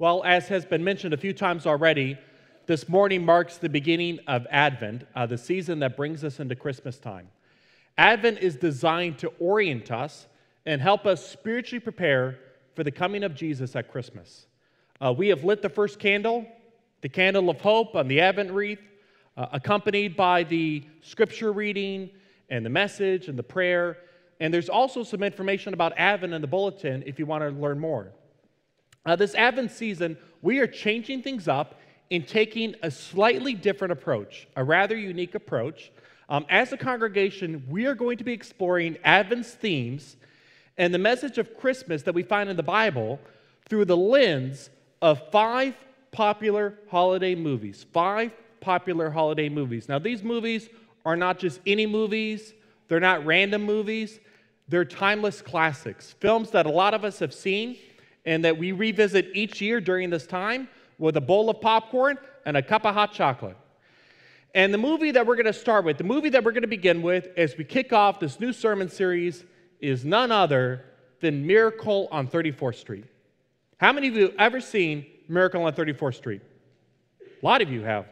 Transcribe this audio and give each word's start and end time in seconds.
Well, 0.00 0.22
as 0.24 0.48
has 0.48 0.64
been 0.64 0.82
mentioned 0.82 1.12
a 1.12 1.18
few 1.18 1.34
times 1.34 1.66
already, 1.66 2.16
this 2.64 2.88
morning 2.88 3.22
marks 3.22 3.58
the 3.58 3.68
beginning 3.68 4.18
of 4.26 4.46
Advent, 4.48 5.06
uh, 5.14 5.26
the 5.26 5.36
season 5.36 5.80
that 5.80 5.94
brings 5.94 6.24
us 6.24 6.40
into 6.40 6.54
Christmas 6.54 6.98
time. 6.98 7.28
Advent 7.98 8.38
is 8.38 8.56
designed 8.56 9.18
to 9.18 9.30
orient 9.38 9.90
us 9.90 10.26
and 10.64 10.80
help 10.80 11.04
us 11.04 11.28
spiritually 11.28 11.80
prepare 11.80 12.38
for 12.74 12.82
the 12.82 12.90
coming 12.90 13.22
of 13.22 13.34
Jesus 13.34 13.76
at 13.76 13.92
Christmas. 13.92 14.46
Uh, 15.02 15.12
we 15.14 15.28
have 15.28 15.44
lit 15.44 15.60
the 15.60 15.68
first 15.68 15.98
candle, 15.98 16.46
the 17.02 17.08
candle 17.10 17.50
of 17.50 17.60
hope 17.60 17.94
on 17.94 18.08
the 18.08 18.22
Advent 18.22 18.52
wreath, 18.52 18.80
uh, 19.36 19.48
accompanied 19.52 20.16
by 20.16 20.44
the 20.44 20.82
scripture 21.02 21.52
reading 21.52 22.08
and 22.48 22.64
the 22.64 22.70
message 22.70 23.28
and 23.28 23.38
the 23.38 23.42
prayer. 23.42 23.98
And 24.40 24.54
there's 24.54 24.70
also 24.70 25.02
some 25.02 25.22
information 25.22 25.74
about 25.74 25.92
Advent 25.98 26.32
in 26.32 26.40
the 26.40 26.48
bulletin 26.48 27.02
if 27.04 27.18
you 27.18 27.26
want 27.26 27.44
to 27.44 27.50
learn 27.50 27.78
more. 27.78 28.14
Uh, 29.06 29.16
this 29.16 29.34
Advent 29.34 29.70
season, 29.70 30.16
we 30.42 30.58
are 30.58 30.66
changing 30.66 31.22
things 31.22 31.48
up 31.48 31.80
in 32.10 32.24
taking 32.24 32.74
a 32.82 32.90
slightly 32.90 33.54
different 33.54 33.92
approach, 33.92 34.46
a 34.56 34.64
rather 34.64 34.96
unique 34.96 35.34
approach. 35.34 35.90
Um, 36.28 36.44
as 36.48 36.72
a 36.72 36.76
congregation, 36.76 37.64
we 37.68 37.86
are 37.86 37.94
going 37.94 38.18
to 38.18 38.24
be 38.24 38.32
exploring 38.32 38.98
Advent's 39.04 39.52
themes 39.52 40.16
and 40.76 40.92
the 40.92 40.98
message 40.98 41.38
of 41.38 41.56
Christmas 41.56 42.02
that 42.02 42.14
we 42.14 42.22
find 42.22 42.50
in 42.50 42.56
the 42.56 42.62
Bible 42.62 43.18
through 43.68 43.86
the 43.86 43.96
lens 43.96 44.70
of 45.00 45.30
five 45.30 45.74
popular 46.12 46.78
holiday 46.90 47.34
movies. 47.34 47.86
Five 47.92 48.32
popular 48.60 49.10
holiday 49.10 49.48
movies. 49.48 49.88
Now, 49.88 49.98
these 49.98 50.22
movies 50.22 50.68
are 51.06 51.16
not 51.16 51.38
just 51.38 51.60
any 51.66 51.86
movies, 51.86 52.52
they're 52.88 53.00
not 53.00 53.24
random 53.24 53.62
movies, 53.62 54.20
they're 54.68 54.84
timeless 54.84 55.40
classics, 55.40 56.14
films 56.20 56.50
that 56.50 56.66
a 56.66 56.70
lot 56.70 56.92
of 56.92 57.04
us 57.04 57.18
have 57.20 57.32
seen 57.32 57.76
and 58.30 58.44
that 58.44 58.56
we 58.56 58.70
revisit 58.70 59.28
each 59.34 59.60
year 59.60 59.80
during 59.80 60.08
this 60.08 60.24
time 60.24 60.68
with 60.98 61.16
a 61.16 61.20
bowl 61.20 61.50
of 61.50 61.60
popcorn 61.60 62.16
and 62.46 62.56
a 62.56 62.62
cup 62.62 62.86
of 62.86 62.94
hot 62.94 63.12
chocolate. 63.12 63.56
And 64.54 64.72
the 64.72 64.78
movie 64.78 65.10
that 65.10 65.26
we're 65.26 65.34
going 65.34 65.46
to 65.46 65.52
start 65.52 65.84
with, 65.84 65.98
the 65.98 66.04
movie 66.04 66.28
that 66.28 66.44
we're 66.44 66.52
going 66.52 66.62
to 66.62 66.68
begin 66.68 67.02
with 67.02 67.26
as 67.36 67.56
we 67.56 67.64
kick 67.64 67.92
off 67.92 68.20
this 68.20 68.38
new 68.38 68.52
sermon 68.52 68.88
series, 68.88 69.44
is 69.80 70.04
none 70.04 70.30
other 70.30 70.84
than 71.18 71.44
Miracle 71.44 72.06
on 72.12 72.28
34th 72.28 72.76
Street. 72.76 73.04
How 73.78 73.92
many 73.92 74.06
of 74.06 74.14
you 74.14 74.22
have 74.26 74.34
ever 74.38 74.60
seen 74.60 75.06
Miracle 75.26 75.64
on 75.64 75.72
34th 75.72 76.14
Street? 76.14 76.42
A 77.20 77.44
lot 77.44 77.62
of 77.62 77.72
you 77.72 77.80
have. 77.82 78.06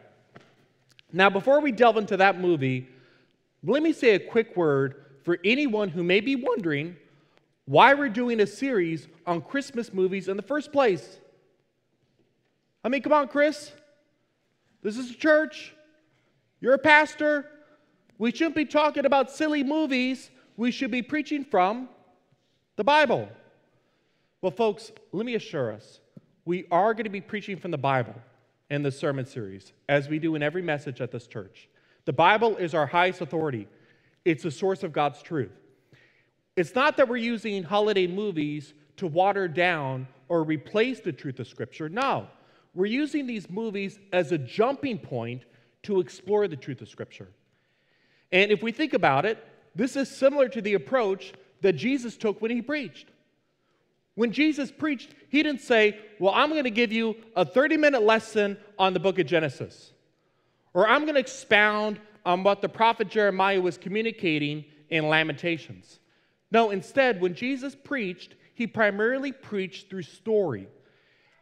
Now, 1.13 1.29
before 1.29 1.61
we 1.61 1.71
delve 1.71 1.95
into 1.95 2.17
that 2.17 2.41
movie, 2.41 2.89
let 3.63 3.81
me 3.81 3.93
say 3.93 4.15
a 4.15 4.19
quick 4.19 4.57
word 4.57 5.05
for 5.23 5.39
anyone 5.45 5.87
who 5.87 6.03
may 6.03 6.19
be 6.19 6.35
wondering 6.35 6.97
why 7.69 7.93
we're 7.93 8.09
doing 8.09 8.39
a 8.39 8.47
series 8.47 9.07
on 9.27 9.41
Christmas 9.41 9.93
movies 9.93 10.27
in 10.27 10.35
the 10.35 10.41
first 10.41 10.71
place. 10.71 11.19
I 12.83 12.89
mean, 12.89 13.03
come 13.03 13.13
on, 13.13 13.27
Chris. 13.27 13.71
This 14.81 14.97
is 14.97 15.11
a 15.11 15.13
church. 15.13 15.75
You're 16.61 16.73
a 16.73 16.79
pastor. 16.79 17.45
We 18.17 18.31
shouldn't 18.31 18.55
be 18.55 18.65
talking 18.65 19.05
about 19.05 19.29
silly 19.29 19.63
movies. 19.63 20.31
We 20.57 20.71
should 20.71 20.89
be 20.89 21.03
preaching 21.03 21.45
from 21.45 21.89
the 22.75 22.83
Bible. 22.83 23.29
Well, 24.41 24.51
folks, 24.51 24.91
let 25.11 25.27
me 25.27 25.35
assure 25.35 25.71
us 25.71 25.99
we 26.45 26.65
are 26.71 26.95
going 26.95 27.03
to 27.03 27.11
be 27.11 27.21
preaching 27.21 27.55
from 27.55 27.69
the 27.69 27.77
Bible 27.77 28.15
in 28.71 28.81
the 28.81 28.91
sermon 28.91 29.27
series, 29.27 29.73
as 29.87 30.09
we 30.09 30.17
do 30.17 30.33
in 30.33 30.41
every 30.41 30.63
message 30.63 31.01
at 31.01 31.11
this 31.11 31.27
church. 31.27 31.69
The 32.05 32.13
Bible 32.13 32.57
is 32.57 32.73
our 32.73 32.87
highest 32.87 33.21
authority, 33.21 33.67
it's 34.25 34.41
the 34.41 34.49
source 34.49 34.81
of 34.81 34.91
God's 34.91 35.21
truth. 35.21 35.58
It's 36.59 36.75
not 36.75 36.97
that 36.97 37.07
we're 37.07 37.15
using 37.15 37.63
holiday 37.63 38.05
movies 38.05 38.73
to 38.97 39.07
water 39.07 39.47
down 39.47 40.09
or 40.27 40.43
replace 40.43 40.99
the 40.99 41.13
truth 41.13 41.39
of 41.39 41.47
Scripture. 41.47 41.87
No, 41.87 42.27
we're 42.75 42.85
using 42.87 43.25
these 43.25 43.49
movies 43.49 43.97
as 44.11 44.33
a 44.33 44.37
jumping 44.37 44.97
point 44.97 45.45
to 45.83 46.01
explore 46.01 46.49
the 46.49 46.57
truth 46.57 46.81
of 46.81 46.89
Scripture. 46.89 47.29
And 48.33 48.51
if 48.51 48.61
we 48.61 48.73
think 48.73 48.93
about 48.93 49.25
it, 49.25 49.41
this 49.73 49.95
is 49.95 50.13
similar 50.13 50.49
to 50.49 50.61
the 50.61 50.73
approach 50.73 51.31
that 51.61 51.77
Jesus 51.77 52.17
took 52.17 52.41
when 52.41 52.51
he 52.51 52.61
preached. 52.61 53.07
When 54.15 54.33
Jesus 54.33 54.69
preached, 54.69 55.15
he 55.29 55.41
didn't 55.41 55.61
say, 55.61 55.97
Well, 56.19 56.33
I'm 56.35 56.49
going 56.49 56.65
to 56.65 56.71
give 56.71 56.91
you 56.91 57.15
a 57.37 57.45
30 57.45 57.77
minute 57.77 58.03
lesson 58.03 58.57
on 58.77 58.91
the 58.91 58.99
book 58.99 59.17
of 59.17 59.27
Genesis, 59.27 59.93
or 60.73 60.89
I'm 60.89 61.03
going 61.03 61.13
to 61.13 61.21
expound 61.21 62.01
on 62.25 62.43
what 62.43 62.61
the 62.61 62.67
prophet 62.67 63.07
Jeremiah 63.07 63.61
was 63.61 63.77
communicating 63.77 64.65
in 64.89 65.07
Lamentations. 65.07 65.99
No, 66.51 66.71
instead, 66.71 67.21
when 67.21 67.35
Jesus 67.35 67.75
preached, 67.75 68.35
he 68.53 68.67
primarily 68.67 69.31
preached 69.31 69.89
through 69.89 70.03
story, 70.03 70.67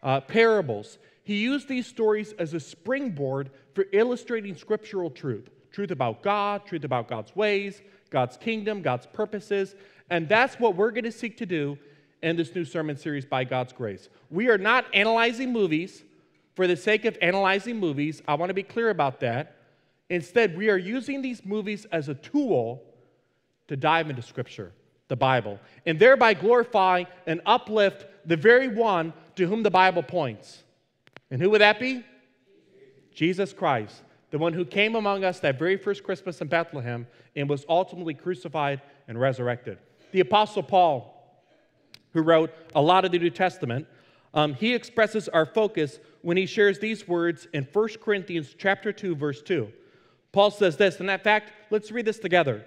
uh, 0.03 0.21
parables. 0.21 0.99
He 1.23 1.37
used 1.37 1.67
these 1.67 1.87
stories 1.87 2.33
as 2.33 2.53
a 2.53 2.59
springboard 2.59 3.49
for 3.73 3.85
illustrating 3.91 4.55
scriptural 4.55 5.09
truth 5.09 5.49
truth 5.71 5.91
about 5.91 6.23
God, 6.23 6.65
truth 6.65 6.83
about 6.85 7.07
God's 7.07 7.35
ways, 7.35 7.83
God's 8.09 8.35
kingdom, 8.35 8.81
God's 8.81 9.05
purposes. 9.05 9.75
And 10.09 10.27
that's 10.27 10.59
what 10.59 10.75
we're 10.75 10.89
going 10.89 11.03
to 11.03 11.11
seek 11.11 11.37
to 11.37 11.45
do 11.45 11.77
in 12.23 12.35
this 12.35 12.55
new 12.55 12.65
sermon 12.65 12.97
series 12.97 13.25
by 13.25 13.43
God's 13.43 13.73
grace. 13.73 14.09
We 14.31 14.49
are 14.49 14.57
not 14.57 14.85
analyzing 14.93 15.51
movies 15.51 16.03
for 16.55 16.65
the 16.65 16.75
sake 16.75 17.05
of 17.05 17.15
analyzing 17.21 17.79
movies. 17.79 18.23
I 18.27 18.33
want 18.33 18.49
to 18.49 18.55
be 18.55 18.63
clear 18.63 18.89
about 18.89 19.19
that. 19.19 19.57
Instead, 20.09 20.57
we 20.57 20.69
are 20.69 20.77
using 20.77 21.21
these 21.21 21.45
movies 21.45 21.85
as 21.91 22.09
a 22.09 22.15
tool 22.15 22.81
to 23.67 23.75
dive 23.75 24.09
into 24.09 24.21
Scripture 24.21 24.71
the 25.07 25.15
Bible, 25.15 25.59
and 25.85 25.99
thereby 25.99 26.33
glorify 26.33 27.03
and 27.25 27.41
uplift 27.45 28.05
the 28.25 28.35
very 28.35 28.67
one 28.67 29.13
to 29.35 29.47
whom 29.47 29.63
the 29.63 29.71
Bible 29.71 30.03
points. 30.03 30.63
And 31.31 31.41
who 31.41 31.49
would 31.51 31.61
that 31.61 31.79
be? 31.79 32.03
Jesus 33.13 33.53
Christ, 33.53 34.03
the 34.31 34.37
one 34.37 34.53
who 34.53 34.65
came 34.65 34.95
among 34.95 35.23
us 35.23 35.39
that 35.39 35.57
very 35.57 35.77
first 35.77 36.03
Christmas 36.03 36.41
in 36.41 36.47
Bethlehem 36.47 37.07
and 37.35 37.49
was 37.49 37.65
ultimately 37.67 38.13
crucified 38.13 38.81
and 39.07 39.19
resurrected. 39.19 39.79
The 40.11 40.19
Apostle 40.19 40.63
Paul, 40.63 41.13
who 42.13 42.21
wrote 42.21 42.53
a 42.75 42.81
lot 42.81 43.05
of 43.05 43.11
the 43.11 43.19
New 43.19 43.29
Testament, 43.29 43.87
um, 44.33 44.53
he 44.53 44.73
expresses 44.73 45.29
our 45.29 45.45
focus 45.45 45.99
when 46.21 46.37
he 46.37 46.45
shares 46.45 46.79
these 46.79 47.07
words 47.07 47.47
in 47.53 47.67
1 47.71 47.89
Corinthians 48.01 48.53
chapter 48.57 48.91
2, 48.91 49.15
verse 49.15 49.41
2. 49.41 49.71
Paul 50.31 50.51
says 50.51 50.77
this, 50.77 50.99
and 50.99 51.09
in 51.09 51.19
fact, 51.19 51.53
let's 51.71 51.91
read 51.91 52.05
this 52.05 52.19
together. 52.19 52.65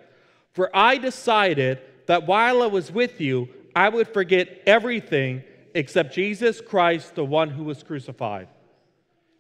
For 0.53 0.71
I 0.75 0.99
decided 0.99 1.78
that 2.10 2.26
while 2.26 2.60
I 2.60 2.66
was 2.66 2.91
with 2.91 3.21
you, 3.21 3.48
I 3.72 3.88
would 3.88 4.09
forget 4.09 4.62
everything 4.66 5.44
except 5.76 6.12
Jesus 6.12 6.60
Christ, 6.60 7.15
the 7.15 7.25
one 7.25 7.50
who 7.50 7.62
was 7.62 7.84
crucified. 7.84 8.48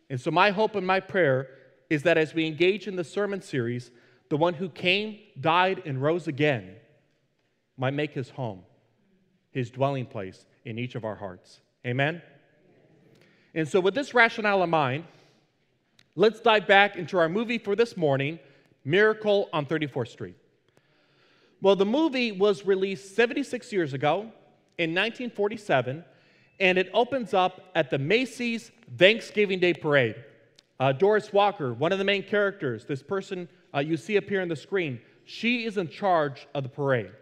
And 0.08 0.20
so, 0.20 0.30
my 0.30 0.52
hope 0.52 0.76
and 0.76 0.86
my 0.86 1.00
prayer 1.00 1.48
is 1.88 2.04
that 2.04 2.16
as 2.16 2.32
we 2.32 2.46
engage 2.46 2.86
in 2.86 2.94
the 2.94 3.02
sermon 3.02 3.42
series, 3.42 3.90
the 4.28 4.36
one 4.36 4.54
who 4.54 4.68
came, 4.68 5.18
died, 5.40 5.82
and 5.84 6.00
rose 6.00 6.28
again 6.28 6.76
might 7.76 7.92
make 7.94 8.12
his 8.12 8.30
home, 8.30 8.62
his 9.50 9.68
dwelling 9.68 10.06
place 10.06 10.46
in 10.64 10.78
each 10.78 10.94
of 10.94 11.04
our 11.04 11.16
hearts. 11.16 11.58
Amen? 11.84 12.22
And 13.52 13.66
so, 13.66 13.80
with 13.80 13.96
this 13.96 14.14
rationale 14.14 14.62
in 14.62 14.70
mind, 14.70 15.06
let's 16.14 16.38
dive 16.38 16.68
back 16.68 16.94
into 16.94 17.18
our 17.18 17.28
movie 17.28 17.58
for 17.58 17.74
this 17.74 17.96
morning 17.96 18.38
Miracle 18.84 19.48
on 19.52 19.66
34th 19.66 20.06
Street. 20.06 20.36
Well, 21.62 21.76
the 21.76 21.86
movie 21.86 22.32
was 22.32 22.64
released 22.64 23.14
76 23.14 23.70
years 23.72 23.92
ago 23.92 24.20
in 24.78 24.94
1947, 24.94 26.04
and 26.58 26.78
it 26.78 26.90
opens 26.94 27.34
up 27.34 27.60
at 27.74 27.90
the 27.90 27.98
Macy's 27.98 28.70
Thanksgiving 28.96 29.60
Day 29.60 29.74
Parade. 29.74 30.16
Uh, 30.78 30.92
Doris 30.92 31.32
Walker, 31.32 31.74
one 31.74 31.92
of 31.92 31.98
the 31.98 32.04
main 32.04 32.22
characters, 32.22 32.86
this 32.86 33.02
person 33.02 33.46
uh, 33.74 33.80
you 33.80 33.98
see 33.98 34.16
up 34.16 34.24
here 34.24 34.40
on 34.40 34.48
the 34.48 34.56
screen, 34.56 35.00
she 35.24 35.64
is 35.64 35.76
in 35.76 35.88
charge 35.88 36.48
of 36.54 36.62
the 36.62 36.68
parade. 36.68 37.12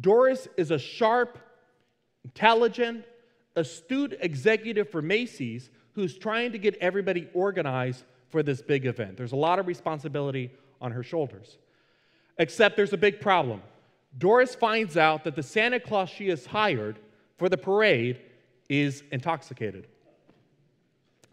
Doris 0.00 0.46
is 0.56 0.70
a 0.70 0.78
sharp, 0.78 1.38
intelligent, 2.24 3.04
astute 3.56 4.16
executive 4.20 4.88
for 4.90 5.02
Macy's 5.02 5.70
who's 5.94 6.16
trying 6.16 6.52
to 6.52 6.58
get 6.58 6.76
everybody 6.76 7.28
organized 7.34 8.04
for 8.28 8.42
this 8.42 8.62
big 8.62 8.86
event. 8.86 9.16
There's 9.16 9.32
a 9.32 9.36
lot 9.36 9.58
of 9.58 9.66
responsibility 9.66 10.52
on 10.80 10.92
her 10.92 11.02
shoulders. 11.02 11.58
Except 12.38 12.76
there's 12.76 12.92
a 12.92 12.98
big 12.98 13.20
problem. 13.20 13.62
Doris 14.18 14.54
finds 14.54 14.96
out 14.96 15.24
that 15.24 15.36
the 15.36 15.42
Santa 15.42 15.80
Claus 15.80 16.08
she 16.08 16.28
has 16.28 16.46
hired 16.46 16.98
for 17.36 17.48
the 17.48 17.56
parade 17.56 18.20
is 18.68 19.02
intoxicated. 19.12 19.86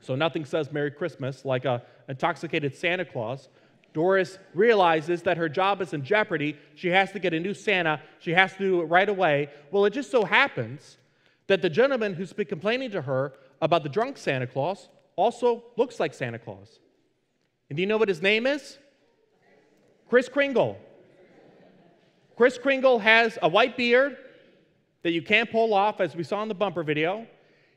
So 0.02 0.16
nothing 0.16 0.44
says 0.46 0.72
Merry 0.72 0.92
Christmas 0.92 1.46
like 1.46 1.66
a 1.66 1.82
intoxicated 2.10 2.76
Santa 2.76 3.06
Claus. 3.06 3.48
Doris 3.94 4.38
realizes 4.54 5.22
that 5.22 5.38
her 5.38 5.48
job 5.48 5.82
is 5.82 5.94
in 5.94 6.04
jeopardy. 6.04 6.58
She 6.76 6.90
has 6.90 7.12
to 7.12 7.20
get 7.20 7.34
a 7.34 7.40
new 7.40 7.54
Santa. 7.54 8.02
She 8.20 8.32
has 8.32 8.54
to 8.54 8.60
do 8.60 8.82
it 8.82 8.86
right 8.86 9.08
away. 9.08 9.50
Well, 9.72 9.86
it 9.86 9.94
just 9.94 10.12
so 10.12 10.26
happens 10.26 10.98
that 11.48 11.62
the 11.62 11.70
gentleman 11.70 12.14
who's 12.14 12.34
been 12.34 12.48
complaining 12.48 12.92
to 12.92 13.02
her 13.04 13.34
about 13.62 13.84
the 13.84 13.90
drunk 13.90 14.18
Santa 14.18 14.48
Claus 14.48 14.90
also 15.16 15.64
looks 15.78 16.00
like 16.00 16.14
Santa 16.14 16.40
Claus. 16.40 16.80
And 17.70 17.78
do 17.78 17.82
you 17.82 17.88
know 17.88 17.98
what 17.98 18.10
his 18.10 18.22
name 18.22 18.48
is? 18.48 18.78
Kris 20.10 20.28
Kringle. 20.28 20.78
Kris 22.36 22.58
Kringle 22.58 23.00
has 23.00 23.38
a 23.42 23.50
white 23.50 23.78
beard 23.78 24.18
that 25.04 25.12
you 25.12 25.22
can't 25.22 25.52
pull 25.52 25.74
off, 25.74 26.02
as 26.02 26.16
we 26.16 26.24
saw 26.24 26.42
in 26.42 26.48
the 26.48 26.56
bumper 26.56 26.84
video. 26.84 27.28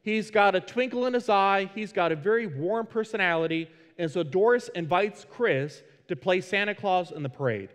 He's 0.02 0.30
got 0.30 0.54
a 0.54 0.60
twinkle 0.60 1.06
in 1.06 1.14
his 1.14 1.28
eye, 1.28 1.70
he's 1.74 1.92
got 1.92 2.12
a 2.12 2.16
very 2.16 2.46
warm 2.46 2.86
personality. 2.86 3.68
And 3.98 4.10
so 4.10 4.22
Doris 4.22 4.68
invites 4.74 5.26
Chris 5.28 5.82
to 6.08 6.16
play 6.16 6.40
Santa 6.40 6.74
Claus 6.74 7.10
in 7.10 7.22
the 7.22 7.28
parade. 7.28 7.70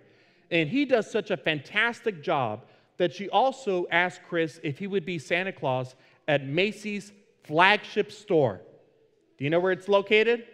And 0.49 0.69
he 0.69 0.85
does 0.85 1.09
such 1.09 1.31
a 1.31 1.37
fantastic 1.37 2.21
job 2.21 2.65
that 2.97 3.13
she 3.13 3.29
also 3.29 3.87
asked 3.91 4.21
Chris 4.27 4.59
if 4.63 4.77
he 4.77 4.87
would 4.87 5.05
be 5.05 5.17
Santa 5.17 5.51
Claus 5.51 5.95
at 6.27 6.45
Macy's 6.45 7.11
flagship 7.43 8.11
store. 8.11 8.61
Do 9.37 9.43
you 9.43 9.49
know 9.49 9.59
where 9.59 9.71
it's 9.71 9.87
located? 9.87 10.45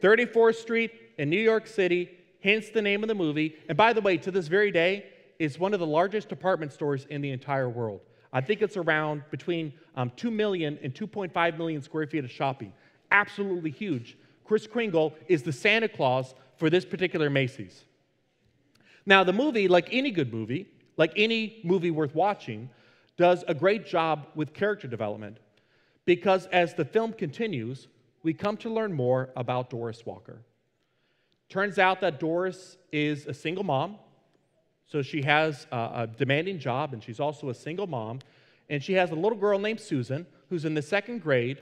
34th 0.00 0.56
Street 0.56 0.92
in 1.18 1.28
New 1.28 1.40
York 1.40 1.66
City, 1.66 2.10
hence 2.46 2.68
the 2.68 2.80
name 2.80 3.02
of 3.02 3.08
the 3.08 3.14
movie. 3.14 3.56
And 3.68 3.76
by 3.76 3.92
the 3.92 4.00
way, 4.00 4.16
to 4.18 4.30
this 4.30 4.46
very 4.46 4.70
day, 4.70 5.06
it's 5.40 5.58
one 5.58 5.74
of 5.74 5.80
the 5.80 5.86
largest 5.86 6.28
department 6.28 6.72
stores 6.72 7.04
in 7.10 7.20
the 7.20 7.30
entire 7.32 7.68
world. 7.68 8.00
I 8.32 8.40
think 8.40 8.62
it's 8.62 8.76
around 8.76 9.24
between 9.30 9.72
um, 9.96 10.12
2 10.16 10.30
million 10.30 10.78
and 10.80 10.94
2.5 10.94 11.58
million 11.58 11.82
square 11.82 12.06
feet 12.06 12.24
of 12.24 12.30
shopping. 12.30 12.72
Absolutely 13.10 13.70
huge. 13.70 14.16
Kris 14.44 14.66
Kringle 14.66 15.12
is 15.26 15.42
the 15.42 15.52
Santa 15.52 15.88
Claus 15.88 16.34
for 16.56 16.70
this 16.70 16.84
particular 16.84 17.28
Macy's. 17.28 17.84
Now, 19.04 19.24
the 19.24 19.32
movie, 19.32 19.66
like 19.66 19.88
any 19.90 20.12
good 20.12 20.32
movie, 20.32 20.68
like 20.96 21.12
any 21.16 21.60
movie 21.64 21.90
worth 21.90 22.14
watching, 22.14 22.70
does 23.16 23.44
a 23.48 23.54
great 23.54 23.86
job 23.86 24.28
with 24.36 24.54
character 24.54 24.86
development 24.86 25.38
because 26.04 26.46
as 26.46 26.74
the 26.74 26.84
film 26.84 27.12
continues, 27.12 27.88
we 28.22 28.32
come 28.32 28.56
to 28.58 28.70
learn 28.70 28.92
more 28.92 29.30
about 29.36 29.68
Doris 29.68 30.06
Walker. 30.06 30.42
Turns 31.48 31.78
out 31.78 32.00
that 32.00 32.18
Doris 32.18 32.76
is 32.92 33.26
a 33.26 33.34
single 33.34 33.64
mom, 33.64 33.98
so 34.86 35.02
she 35.02 35.22
has 35.22 35.66
a, 35.72 36.08
demanding 36.16 36.58
job 36.58 36.92
and 36.92 37.02
she's 37.02 37.20
also 37.20 37.48
a 37.50 37.54
single 37.54 37.86
mom. 37.86 38.20
And 38.68 38.82
she 38.82 38.94
has 38.94 39.10
a 39.10 39.14
little 39.14 39.38
girl 39.38 39.58
named 39.58 39.80
Susan 39.80 40.26
who's 40.48 40.64
in 40.64 40.74
the 40.74 40.82
second 40.82 41.22
grade. 41.22 41.58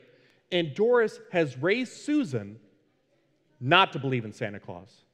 And 0.52 0.74
Doris 0.74 1.20
has 1.32 1.56
raised 1.58 1.92
Susan 1.92 2.58
not 3.60 3.92
to 3.92 3.98
believe 3.98 4.24
in 4.24 4.32
Santa 4.32 4.60
Claus. 4.60 5.04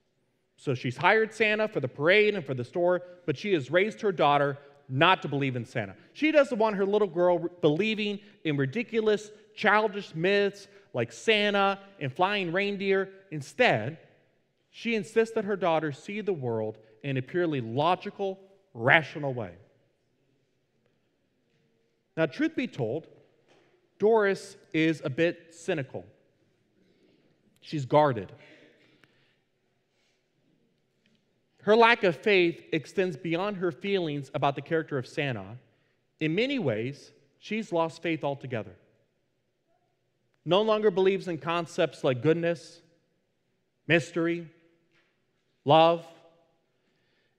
So 0.57 0.75
she's 0.75 0.97
hired 0.97 1.33
Santa 1.33 1.69
for 1.69 1.81
the 1.81 1.89
parade 1.89 2.35
and 2.35 2.45
for 2.45 2.55
the 2.55 2.65
store, 2.65 3.03
but 3.27 3.37
she 3.37 3.53
has 3.55 3.71
raised 3.71 4.01
her 4.03 4.13
daughter 4.13 4.59
not 4.89 5.23
to 5.23 5.29
believe 5.29 5.57
in 5.57 5.65
Santa. 5.65 5.95
She 6.13 6.33
doesn't 6.33 6.59
want 6.59 6.77
her 6.77 6.85
little 6.85 7.09
girl 7.09 7.39
believing 7.61 8.19
in 8.45 8.57
ridiculous, 8.57 9.31
childish 9.55 10.15
myths 10.15 10.69
like 10.93 11.13
Santa 11.13 11.79
and 12.01 12.13
flying 12.13 12.53
reindeer. 12.53 13.09
Instead, 13.31 13.99
she 14.71 14.95
insists 14.95 15.35
that 15.35 15.45
her 15.45 15.57
daughter 15.57 15.93
see 15.93 16.21
the 16.21 16.33
world 16.33 16.79
in 17.03 17.17
a 17.17 17.23
purely 17.23 17.61
logical, 17.61 18.39
rational 18.73 19.35
way. 19.35 19.53
Now, 22.17 22.27
truth 22.27 22.55
be 22.55 22.67
told, 22.67 23.07
Doris 23.99 24.57
is 24.73 25.03
a 25.05 25.11
bit 25.11 25.55
cynical. 25.55 26.05
She's 27.61 27.85
guarded. 27.85 28.33
Her 31.63 31.77
lack 31.77 32.05
of 32.05 32.17
faith 32.17 32.65
extends 32.73 33.17
beyond 33.17 33.59
her 33.59 33.71
feelings 33.71 34.31
about 34.33 34.55
the 34.55 34.63
character 34.63 34.97
of 34.97 35.07
Santa. 35.07 35.59
In 36.19 36.35
many 36.35 36.59
ways, 36.59 37.13
she's 37.39 37.73
lost 37.73 38.03
faith 38.03 38.25
altogether. 38.25 38.75
No 40.45 40.63
longer 40.63 40.91
believes 40.91 41.29
in 41.29 41.37
concepts 41.39 42.03
like 42.03 42.23
goodness, 42.23 42.81
mystery, 43.87 44.49
love. 45.65 46.07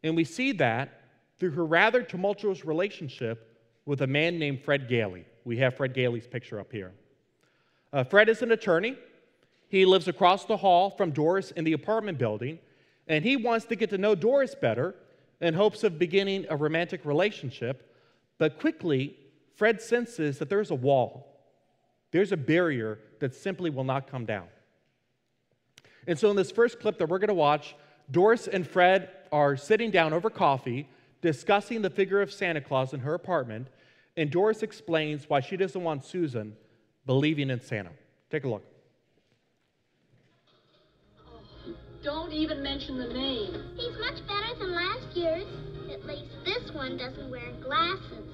And 0.04 0.16
we 0.16 0.24
see 0.24 0.52
that 0.54 1.02
through 1.40 1.52
her 1.52 1.66
rather 1.66 2.02
tumultuous 2.04 2.66
relationship 2.66 3.60
with 3.86 4.02
a 4.02 4.08
man 4.08 4.40
named 4.40 4.62
Fred 4.64 4.88
Gailey. 4.88 5.26
We 5.44 5.58
have 5.58 5.76
Fred 5.76 5.94
Gailey's 5.94 6.28
picture 6.28 6.60
up 6.60 6.72
here. 6.72 6.92
Uh, 7.92 8.04
Fred 8.04 8.30
is 8.30 8.42
an 8.42 8.52
attorney. 8.52 8.96
He 9.68 9.86
lives 9.86 10.08
across 10.08 10.46
the 10.46 10.58
hall 10.58 10.90
from 10.92 11.12
Doris 11.12 11.52
in 11.52 11.64
the 11.64 11.74
apartment 11.74 12.18
building 12.18 12.60
and 13.08 13.26
he 13.26 13.36
wants 13.36 13.66
to 13.66 13.76
get 13.76 13.90
to 13.90 13.98
know 13.98 14.16
Doris 14.16 14.56
better 14.56 14.96
in 15.40 15.54
hopes 15.54 15.84
of 15.84 16.00
beginning 16.00 16.46
a 16.50 16.56
romantic 16.56 17.04
relationship. 17.04 17.94
But 18.38 18.58
quickly, 18.58 19.18
Fred 19.56 19.82
senses 19.82 20.40
that 20.40 20.50
there's 20.50 20.72
a 20.72 20.76
wall, 20.76 21.28
there's 22.12 22.32
a 22.32 22.38
barrier 22.38 23.00
that 23.20 23.36
simply 23.36 23.70
will 23.70 23.84
not 23.84 24.10
come 24.10 24.26
down. 24.26 24.48
And 26.08 26.18
so, 26.18 26.30
in 26.30 26.36
this 26.36 26.52
first 26.52 26.80
clip 26.80 26.98
that 27.00 27.10
we're 27.10 27.20
going 27.20 27.28
to 27.28 27.34
watch, 27.34 27.76
Doris 28.12 28.48
and 28.48 28.68
Fred 28.68 29.10
are 29.32 29.56
sitting 29.56 29.90
down 29.90 30.14
over 30.14 30.30
coffee 30.30 30.90
discussing 31.22 31.82
the 31.82 31.90
figure 31.90 32.22
of 32.22 32.32
Santa 32.32 32.60
Claus 32.60 32.94
in 32.94 33.00
her 33.00 33.14
apartment, 33.14 33.68
and 34.18 34.30
Doris 34.30 34.64
explains 34.64 35.30
why 35.30 35.40
she 35.40 35.56
doesn't 35.56 35.82
want 35.82 36.04
Susan 36.04 36.56
believing 37.06 37.50
in 37.50 37.62
Santa. 37.62 37.92
Take 38.30 38.44
a 38.44 38.50
look. 38.50 38.64
Don't 42.04 42.34
even 42.34 42.64
mention 42.64 42.98
the 42.98 43.14
name. 43.14 43.76
He's 43.78 43.98
much 44.00 44.26
better 44.28 44.60
than 44.60 44.74
last 44.74 45.16
year's. 45.16 45.46
At 45.92 46.06
least 46.06 46.32
this 46.44 46.72
one 46.74 46.98
doesn't 46.98 47.30
wear 47.30 47.52
glasses. 47.64 48.28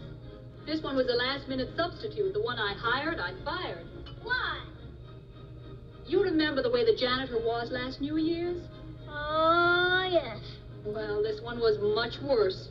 This 0.66 0.82
one 0.82 0.96
was 0.96 1.08
a 1.08 1.16
last-minute 1.16 1.70
substitute. 1.76 2.34
The 2.34 2.42
one 2.42 2.58
I 2.58 2.74
hired, 2.78 3.20
I 3.20 3.34
fired. 3.44 3.86
Why? 4.24 4.64
You 6.06 6.24
remember 6.24 6.64
the 6.64 6.72
way 6.72 6.86
the 6.86 6.98
janitor 6.98 7.40
was 7.40 7.70
last 7.70 8.00
New 8.00 8.18
Year's? 8.18 8.62
Oh, 9.18 10.08
yes. 10.12 10.40
Well, 10.86 11.24
this 11.24 11.42
one 11.42 11.60
was 11.60 11.78
much 11.96 12.22
worse. 12.22 12.70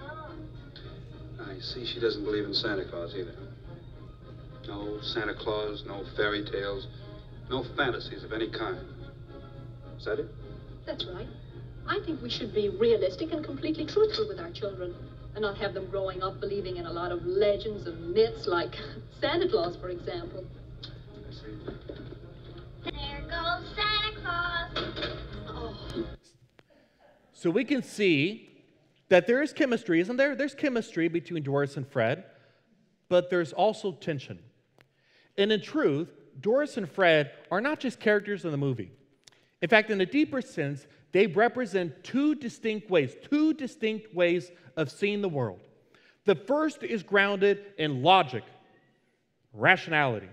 Oh. 0.00 0.34
I 1.40 1.58
see 1.60 1.86
she 1.86 2.00
doesn't 2.00 2.24
believe 2.24 2.44
in 2.44 2.54
Santa 2.54 2.84
Claus 2.84 3.14
either. 3.14 3.34
No 4.66 5.00
Santa 5.02 5.34
Claus, 5.34 5.84
no 5.86 6.04
fairy 6.16 6.44
tales, 6.44 6.86
no 7.50 7.64
fantasies 7.76 8.24
of 8.24 8.32
any 8.32 8.50
kind. 8.50 8.78
Is 9.98 10.04
that 10.04 10.18
it? 10.18 10.26
That's 10.86 11.04
right. 11.06 11.28
I 11.86 11.98
think 12.06 12.22
we 12.22 12.30
should 12.30 12.54
be 12.54 12.68
realistic 12.68 13.32
and 13.32 13.44
completely 13.44 13.86
truthful 13.86 14.28
with 14.28 14.38
our 14.38 14.50
children 14.50 14.94
and 15.34 15.42
not 15.42 15.56
have 15.58 15.74
them 15.74 15.90
growing 15.90 16.22
up 16.22 16.40
believing 16.40 16.76
in 16.76 16.86
a 16.86 16.92
lot 16.92 17.10
of 17.10 17.24
legends 17.24 17.86
and 17.86 18.14
myths 18.14 18.46
like 18.46 18.74
Santa 19.20 19.48
Claus, 19.48 19.76
for 19.76 19.88
example. 19.88 20.44
I 20.84 21.32
see. 21.32 21.56
There 22.84 23.20
goes 23.22 23.74
Santa 23.74 24.20
Claus. 24.22 24.61
So 27.42 27.50
we 27.50 27.64
can 27.64 27.82
see 27.82 28.48
that 29.08 29.26
there 29.26 29.42
is 29.42 29.52
chemistry, 29.52 29.98
isn't 29.98 30.16
there? 30.16 30.36
There's 30.36 30.54
chemistry 30.54 31.08
between 31.08 31.42
Doris 31.42 31.76
and 31.76 31.84
Fred, 31.84 32.22
but 33.08 33.30
there's 33.30 33.52
also 33.52 33.90
tension. 33.90 34.38
And 35.36 35.50
in 35.50 35.60
truth, 35.60 36.08
Doris 36.40 36.76
and 36.76 36.88
Fred 36.88 37.32
are 37.50 37.60
not 37.60 37.80
just 37.80 37.98
characters 37.98 38.44
in 38.44 38.52
the 38.52 38.56
movie. 38.56 38.92
In 39.60 39.68
fact, 39.68 39.90
in 39.90 40.00
a 40.00 40.06
deeper 40.06 40.40
sense, 40.40 40.86
they 41.10 41.26
represent 41.26 42.04
two 42.04 42.36
distinct 42.36 42.88
ways, 42.88 43.16
two 43.28 43.54
distinct 43.54 44.14
ways 44.14 44.52
of 44.76 44.88
seeing 44.88 45.20
the 45.20 45.28
world. 45.28 45.58
The 46.26 46.36
first 46.36 46.84
is 46.84 47.02
grounded 47.02 47.64
in 47.76 48.04
logic, 48.04 48.44
rationality, 49.52 50.30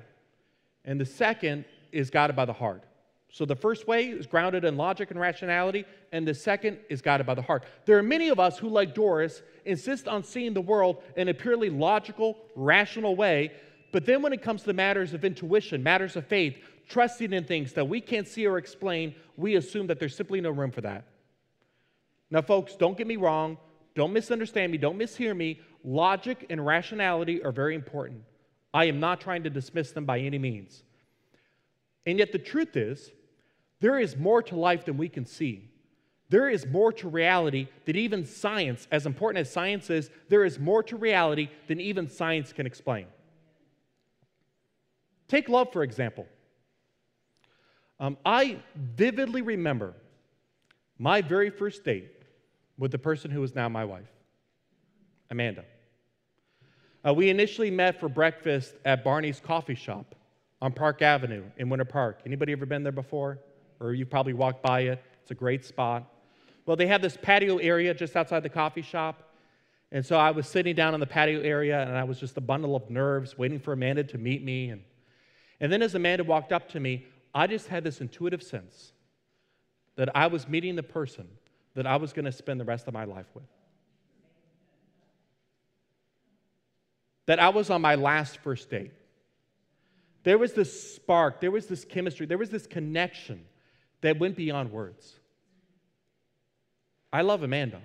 and 0.85 1.01
the 1.01 1.07
second 1.07 1.65
is 1.91 2.11
guided 2.11 2.35
by 2.35 2.45
the 2.45 2.53
heart. 2.53 2.83
So 3.31 3.45
the 3.45 3.55
first 3.55 3.87
way 3.87 4.05
is 4.07 4.25
grounded 4.25 4.65
in 4.65 4.75
logic 4.75 5.11
and 5.11 5.19
rationality, 5.19 5.85
and 6.11 6.27
the 6.27 6.33
second 6.33 6.79
is 6.89 7.01
guided 7.01 7.27
by 7.27 7.35
the 7.35 7.41
heart. 7.41 7.63
There 7.85 7.97
are 7.97 8.03
many 8.03 8.29
of 8.29 8.39
us 8.39 8.57
who, 8.57 8.69
like 8.69 8.95
Doris, 8.95 9.43
insist 9.65 10.07
on 10.07 10.23
seeing 10.23 10.53
the 10.53 10.61
world 10.61 11.03
in 11.15 11.27
a 11.27 11.33
purely 11.33 11.69
logical, 11.69 12.37
rational 12.55 13.15
way, 13.15 13.51
but 13.91 14.05
then 14.05 14.21
when 14.21 14.33
it 14.33 14.41
comes 14.41 14.63
to 14.63 14.73
matters 14.73 15.13
of 15.13 15.23
intuition, 15.23 15.83
matters 15.83 16.15
of 16.15 16.25
faith, 16.25 16.57
trusting 16.87 17.33
in 17.33 17.43
things 17.43 17.73
that 17.73 17.87
we 17.87 18.01
can't 18.01 18.27
see 18.27 18.47
or 18.47 18.57
explain, 18.57 19.13
we 19.37 19.55
assume 19.55 19.87
that 19.87 19.99
there's 19.99 20.15
simply 20.15 20.41
no 20.41 20.49
room 20.49 20.71
for 20.71 20.81
that. 20.81 21.05
Now, 22.31 22.41
folks, 22.41 22.75
don't 22.75 22.97
get 22.97 23.07
me 23.07 23.15
wrong. 23.15 23.57
Don't 23.95 24.13
misunderstand 24.13 24.71
me. 24.71 24.77
Don't 24.77 24.97
mishear 24.97 25.35
me. 25.35 25.59
Logic 25.83 26.45
and 26.49 26.65
rationality 26.65 27.43
are 27.43 27.51
very 27.51 27.75
important. 27.75 28.23
I 28.73 28.85
am 28.85 28.99
not 28.99 29.21
trying 29.21 29.43
to 29.43 29.49
dismiss 29.49 29.91
them 29.91 30.05
by 30.05 30.19
any 30.19 30.37
means. 30.37 30.83
And 32.05 32.19
yet, 32.19 32.31
the 32.31 32.39
truth 32.39 32.75
is, 32.75 33.11
there 33.79 33.99
is 33.99 34.17
more 34.17 34.41
to 34.43 34.55
life 34.55 34.85
than 34.85 34.97
we 34.97 35.09
can 35.09 35.25
see. 35.25 35.69
There 36.29 36.49
is 36.49 36.67
more 36.67 36.93
to 36.93 37.09
reality 37.09 37.67
than 37.85 37.95
even 37.95 38.25
science, 38.25 38.87
as 38.91 39.05
important 39.05 39.41
as 39.41 39.51
science 39.51 39.89
is, 39.89 40.11
there 40.29 40.45
is 40.45 40.59
more 40.59 40.83
to 40.83 40.95
reality 40.95 41.49
than 41.67 41.79
even 41.79 42.07
science 42.07 42.53
can 42.53 42.67
explain. 42.67 43.07
Take 45.27 45.49
love, 45.49 45.73
for 45.73 45.83
example. 45.83 46.27
Um, 47.99 48.17
I 48.25 48.59
vividly 48.75 49.41
remember 49.41 49.93
my 50.97 51.21
very 51.21 51.49
first 51.49 51.83
date 51.83 52.11
with 52.77 52.91
the 52.91 52.97
person 52.97 53.31
who 53.31 53.43
is 53.43 53.55
now 53.55 53.67
my 53.67 53.85
wife, 53.85 54.09
Amanda. 55.29 55.65
Uh, 57.05 57.13
we 57.13 57.29
initially 57.29 57.71
met 57.71 57.99
for 57.99 58.09
breakfast 58.09 58.75
at 58.85 59.03
Barney's 59.03 59.39
Coffee 59.39 59.75
Shop 59.75 60.15
on 60.61 60.73
Park 60.73 61.01
Avenue 61.01 61.43
in 61.57 61.69
Winter 61.69 61.85
Park. 61.85 62.21
Anybody 62.25 62.51
ever 62.51 62.65
been 62.65 62.83
there 62.83 62.91
before? 62.91 63.39
Or 63.79 63.93
you've 63.93 64.09
probably 64.09 64.33
walked 64.33 64.61
by 64.61 64.81
it. 64.81 65.03
It's 65.21 65.31
a 65.31 65.35
great 65.35 65.65
spot. 65.65 66.11
Well, 66.65 66.75
they 66.75 66.87
have 66.87 67.01
this 67.01 67.17
patio 67.21 67.57
area 67.57 67.93
just 67.93 68.15
outside 68.15 68.43
the 68.43 68.49
coffee 68.49 68.81
shop. 68.81 69.33
And 69.91 70.05
so 70.05 70.17
I 70.17 70.31
was 70.31 70.47
sitting 70.47 70.75
down 70.75 70.93
in 70.93 70.99
the 70.99 71.07
patio 71.07 71.41
area 71.41 71.81
and 71.81 71.97
I 71.97 72.03
was 72.03 72.19
just 72.19 72.37
a 72.37 72.41
bundle 72.41 72.75
of 72.75 72.89
nerves 72.89 73.37
waiting 73.37 73.59
for 73.59 73.73
Amanda 73.73 74.03
to 74.03 74.17
meet 74.17 74.43
me. 74.43 74.69
And, 74.69 74.83
and 75.59 75.71
then 75.71 75.81
as 75.81 75.95
Amanda 75.95 76.23
walked 76.23 76.51
up 76.51 76.69
to 76.69 76.79
me, 76.79 77.07
I 77.33 77.47
just 77.47 77.67
had 77.67 77.83
this 77.83 78.01
intuitive 78.01 78.43
sense 78.43 78.93
that 79.95 80.15
I 80.15 80.27
was 80.27 80.47
meeting 80.47 80.75
the 80.75 80.83
person 80.83 81.27
that 81.75 81.87
I 81.87 81.95
was 81.95 82.13
going 82.13 82.25
to 82.25 82.31
spend 82.31 82.59
the 82.59 82.65
rest 82.65 82.87
of 82.87 82.93
my 82.93 83.05
life 83.05 83.27
with. 83.33 83.43
That 87.25 87.39
I 87.39 87.49
was 87.49 87.69
on 87.69 87.81
my 87.81 87.95
last 87.95 88.37
first 88.37 88.69
date. 88.69 88.91
There 90.23 90.37
was 90.37 90.53
this 90.53 90.95
spark, 90.95 91.41
there 91.41 91.51
was 91.51 91.67
this 91.67 91.85
chemistry, 91.85 92.25
there 92.25 92.37
was 92.37 92.49
this 92.49 92.67
connection 92.67 93.45
that 94.01 94.19
went 94.19 94.35
beyond 94.35 94.71
words. 94.71 95.15
I 97.11 97.21
love 97.21 97.43
Amanda. 97.43 97.81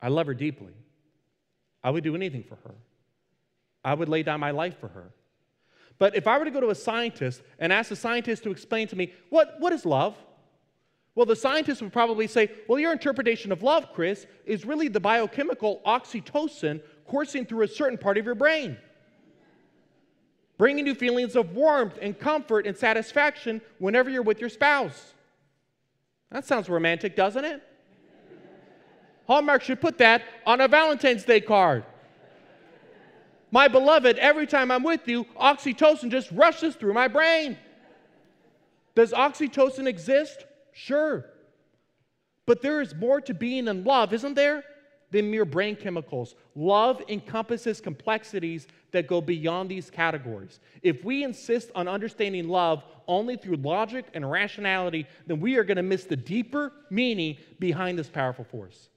I 0.00 0.08
love 0.08 0.26
her 0.26 0.34
deeply. 0.34 0.74
I 1.82 1.90
would 1.90 2.04
do 2.04 2.14
anything 2.14 2.44
for 2.44 2.56
her. 2.56 2.74
I 3.84 3.94
would 3.94 4.08
lay 4.08 4.22
down 4.22 4.40
my 4.40 4.50
life 4.50 4.78
for 4.80 4.88
her. 4.88 5.12
But 5.98 6.16
if 6.16 6.26
I 6.26 6.38
were 6.38 6.44
to 6.44 6.50
go 6.50 6.60
to 6.60 6.70
a 6.70 6.74
scientist 6.74 7.42
and 7.58 7.72
ask 7.72 7.88
the 7.88 7.96
scientist 7.96 8.42
to 8.44 8.50
explain 8.50 8.88
to 8.88 8.96
me, 8.96 9.12
what, 9.30 9.56
what 9.60 9.72
is 9.72 9.86
love? 9.86 10.16
Well, 11.14 11.26
the 11.26 11.36
scientist 11.36 11.80
would 11.82 11.92
probably 11.92 12.26
say, 12.26 12.50
well, 12.66 12.78
your 12.78 12.90
interpretation 12.90 13.52
of 13.52 13.62
love, 13.62 13.92
Chris, 13.92 14.26
is 14.44 14.64
really 14.64 14.88
the 14.88 14.98
biochemical 14.98 15.80
oxytocin 15.86 16.82
coursing 17.06 17.46
through 17.46 17.62
a 17.62 17.68
certain 17.68 17.98
part 17.98 18.18
of 18.18 18.24
your 18.24 18.34
brain, 18.34 18.76
bringing 20.58 20.86
you 20.86 20.94
feelings 20.94 21.36
of 21.36 21.54
warmth 21.54 21.98
and 22.00 22.18
comfort 22.18 22.66
and 22.66 22.76
satisfaction 22.76 23.60
whenever 23.78 24.10
you're 24.10 24.22
with 24.22 24.40
your 24.40 24.48
spouse. 24.48 25.14
That 26.30 26.44
sounds 26.44 26.68
romantic, 26.68 27.16
doesn't 27.16 27.44
it? 27.44 27.62
Hallmark 29.26 29.62
should 29.62 29.80
put 29.80 29.98
that 29.98 30.22
on 30.46 30.60
a 30.60 30.68
Valentine's 30.68 31.24
Day 31.24 31.40
card. 31.40 31.84
My 33.50 33.68
beloved, 33.68 34.18
every 34.18 34.46
time 34.46 34.70
I'm 34.70 34.82
with 34.82 35.06
you, 35.06 35.24
oxytocin 35.40 36.10
just 36.10 36.30
rushes 36.32 36.74
through 36.74 36.92
my 36.92 37.08
brain. 37.08 37.56
Does 38.94 39.12
oxytocin 39.12 39.86
exist? 39.86 40.44
Sure. 40.72 41.24
But 42.46 42.62
there 42.62 42.80
is 42.80 42.94
more 42.94 43.20
to 43.22 43.32
being 43.32 43.68
in 43.68 43.84
love, 43.84 44.12
isn't 44.12 44.34
there? 44.34 44.64
Than 45.10 45.30
mere 45.30 45.44
brain 45.44 45.76
chemicals. 45.76 46.34
Love 46.56 47.00
encompasses 47.08 47.80
complexities 47.80 48.66
that 48.94 49.06
go 49.06 49.20
beyond 49.20 49.70
these 49.70 49.90
categories. 49.90 50.60
If 50.82 51.04
we 51.04 51.22
insist 51.22 51.70
on 51.74 51.86
understanding 51.86 52.48
love 52.48 52.82
only 53.06 53.36
through 53.36 53.56
logic 53.56 54.06
and 54.14 54.28
rationality, 54.28 55.06
then 55.26 55.40
we 55.40 55.56
are 55.56 55.64
going 55.64 55.76
to 55.76 55.82
miss 55.82 56.04
the 56.04 56.16
deeper 56.16 56.72
meaning 56.90 57.36
behind 57.58 57.98
this 57.98 58.08
powerful 58.08 58.44
force. 58.44 58.88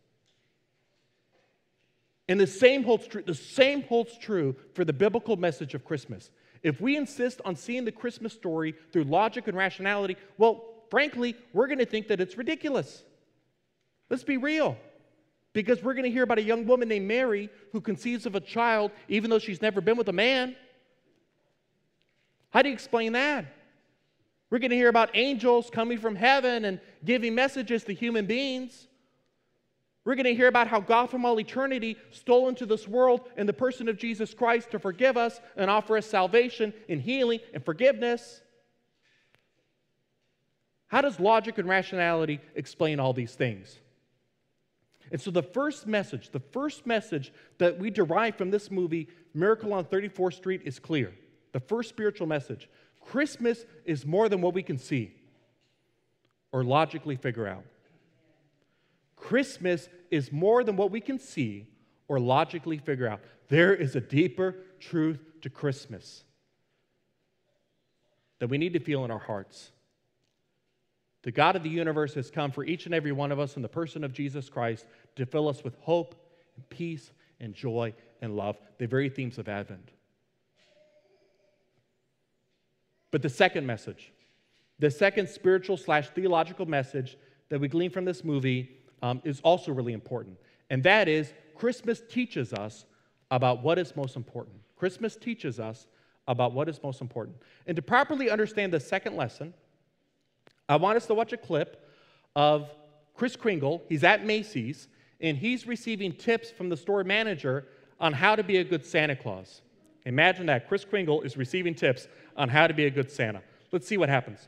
And 2.30 2.40
the 2.40 2.48
same 2.48 2.84
holds 2.84 3.08
true, 3.08 3.24
the 3.24 3.34
same 3.34 3.84
holds 3.84 4.18
true 4.18 4.56
for 4.74 4.86
the 4.86 4.94
biblical 4.94 5.36
message 5.36 5.74
of 5.74 5.84
Christmas. 5.84 6.30
If 6.62 6.80
we 6.80 6.96
insist 6.96 7.42
on 7.44 7.56
seeing 7.56 7.86
the 7.86 7.92
Christmas 7.92 8.34
story 8.34 8.76
through 8.92 9.06
logic 9.06 9.48
and 9.48 9.58
rationality, 9.58 10.16
well, 10.38 10.64
frankly, 10.90 11.36
we're 11.54 11.68
going 11.68 11.80
to 11.80 11.86
think 11.86 12.08
that 12.10 12.22
it's 12.22 12.38
ridiculous. 12.38 13.04
Let's 14.10 14.24
be 14.24 14.38
real. 14.38 14.78
Because 15.58 15.82
we're 15.82 15.96
going 15.96 16.04
to 16.04 16.12
hear 16.12 16.22
about 16.22 16.38
a 16.38 16.44
young 16.44 16.68
woman 16.68 16.88
named 16.88 17.08
Mary 17.08 17.50
who 17.72 17.82
conceives 17.82 18.28
of 18.28 18.36
a 18.36 18.40
child 18.40 18.92
even 19.08 19.32
though 19.32 19.40
she's 19.40 19.60
never 19.60 19.82
been 19.82 19.98
with 19.98 20.08
a 20.08 20.14
man. 20.14 20.56
How 22.52 22.62
do 22.62 22.70
you 22.70 22.74
explain 22.76 23.14
that? 23.14 23.46
We're 24.52 24.60
going 24.60 24.70
to 24.70 24.76
hear 24.76 24.88
about 24.88 25.10
angels 25.16 25.72
coming 25.72 25.98
from 25.98 26.16
heaven 26.16 26.64
and 26.66 26.80
giving 27.04 27.34
messages 27.34 27.84
to 27.86 27.94
human 27.96 28.28
beings. 28.28 28.88
We're 30.06 30.14
going 30.14 30.26
to 30.26 30.36
hear 30.36 30.48
about 30.48 30.68
how 30.68 30.80
God 30.80 31.10
from 31.10 31.26
all 31.26 31.40
eternity 31.40 31.98
stole 32.12 32.50
into 32.50 32.68
this 32.68 32.88
world 32.88 33.22
in 33.36 33.48
the 33.48 33.52
person 33.52 33.90
of 33.90 33.98
Jesus 33.98 34.36
Christ 34.36 34.70
to 34.70 34.80
forgive 34.80 35.18
us 35.18 35.42
and 35.56 35.72
offer 35.72 35.98
us 35.98 36.06
salvation 36.06 36.72
and 36.88 37.02
healing 37.02 37.40
and 37.56 37.66
forgiveness. 37.66 38.42
How 40.86 41.02
does 41.02 41.20
logic 41.20 41.58
and 41.58 41.68
rationality 41.68 42.42
explain 42.54 43.00
all 43.00 43.14
these 43.14 43.34
things? 43.34 43.80
And 45.12 45.22
so, 45.22 45.32
the 45.32 45.44
first 45.44 45.88
message, 45.88 46.32
the 46.32 46.40
first 46.40 46.86
message 46.86 47.32
that 47.58 47.80
we 47.80 47.90
derive 47.90 48.36
from 48.36 48.52
this 48.52 48.70
movie, 48.70 49.08
Miracle 49.34 49.74
on 49.74 49.86
34th 49.86 50.34
Street, 50.34 50.62
is 50.66 50.80
clear. 50.80 51.14
The 51.54 51.60
first 51.60 51.90
spiritual 51.90 52.28
message 52.28 52.70
Christmas 53.02 53.66
is 53.86 54.06
more 54.06 54.30
than 54.30 54.42
what 54.42 54.54
we 54.54 54.64
can 54.64 54.78
see 54.78 55.14
or 56.52 56.64
logically 56.64 57.16
figure 57.16 57.48
out. 57.48 57.64
Christmas 59.16 59.90
is 60.12 60.32
more 60.32 60.64
than 60.64 60.76
what 60.76 60.92
we 60.92 61.02
can 61.02 61.20
see 61.20 61.68
or 62.08 62.20
logically 62.20 62.78
figure 62.78 63.08
out. 63.08 63.22
There 63.50 63.74
is 63.74 63.96
a 63.96 64.02
deeper 64.02 64.56
truth 64.80 65.20
to 65.42 65.50
Christmas 65.50 66.24
that 68.40 68.48
we 68.48 68.58
need 68.58 68.74
to 68.74 68.80
feel 68.80 69.04
in 69.06 69.12
our 69.12 69.20
hearts. 69.20 69.72
The 71.24 71.32
God 71.32 71.56
of 71.56 71.64
the 71.64 71.70
universe 71.70 72.14
has 72.14 72.32
come 72.32 72.52
for 72.52 72.64
each 72.64 72.86
and 72.86 72.96
every 72.96 73.12
one 73.12 73.32
of 73.32 73.40
us 73.40 73.56
in 73.56 73.62
the 73.62 73.68
person 73.68 74.04
of 74.04 74.14
Jesus 74.14 74.50
Christ 74.50 74.86
to 75.16 75.26
fill 75.26 75.48
us 75.48 75.64
with 75.64 75.76
hope 75.80 76.16
and 76.56 76.70
peace 76.70 77.12
and 77.40 77.54
joy 77.54 77.94
and 78.22 78.36
love, 78.36 78.58
the 78.78 78.88
very 78.88 79.10
themes 79.10 79.38
of 79.38 79.48
Advent. 79.48 79.92
But 83.12 83.22
the 83.22 83.30
second 83.30 83.66
message, 83.66 84.12
the 84.80 84.92
second 84.92 85.30
spiritual 85.30 85.78
slash 85.78 86.10
theological 86.10 86.66
message 86.66 87.18
that 87.50 87.60
we 87.60 87.68
glean 87.68 87.90
from 87.90 88.06
this 88.06 88.24
movie 88.24 88.70
um, 89.02 89.22
is 89.24 89.40
also 89.42 89.72
really 89.72 89.94
important. 89.94 90.38
And 90.70 90.84
that 90.84 91.08
is 91.08 91.34
Christmas 91.56 92.02
teaches 92.10 92.54
us 92.54 92.86
about 93.32 93.64
what 93.64 93.80
is 93.80 93.96
most 93.96 94.16
important. 94.16 94.58
Christmas 94.76 95.16
teaches 95.16 95.60
us 95.60 95.88
about 96.28 96.54
what 96.54 96.68
is 96.70 96.82
most 96.84 97.02
important. 97.02 97.38
And 97.66 97.76
to 97.76 97.82
properly 97.82 98.30
understand 98.30 98.74
the 98.74 98.80
second 98.80 99.16
lesson, 99.16 99.54
I 100.70 100.76
want 100.76 100.98
us 100.98 101.06
to 101.08 101.14
watch 101.14 101.32
a 101.32 101.38
clip 101.38 101.82
of 102.36 102.70
Kris 103.16 103.36
Kringle. 103.36 103.84
He's 103.88 104.04
at 104.04 104.26
Macy's 104.26 104.90
and 105.22 105.38
he's 105.38 105.66
receiving 105.66 106.12
tips 106.12 106.52
from 106.52 106.70
the 106.70 106.78
store 106.78 107.04
manager 107.04 107.66
on 108.00 108.14
how 108.14 108.36
to 108.36 108.44
be 108.44 108.58
a 108.58 108.64
good 108.64 108.86
Santa 108.86 109.16
Claus. 109.16 109.62
Imagine 110.06 110.46
that. 110.48 110.68
Kris 110.68 110.86
Kringle 110.86 111.22
is 111.22 111.38
receiving 111.38 111.74
tips 111.74 112.08
on 112.36 112.50
how 112.50 112.68
to 112.68 112.74
be 112.74 112.86
a 112.86 112.90
good 112.90 113.10
Santa. 113.10 113.42
Let's 113.72 113.88
see 113.88 113.98
what 113.98 114.10
happens. 114.10 114.48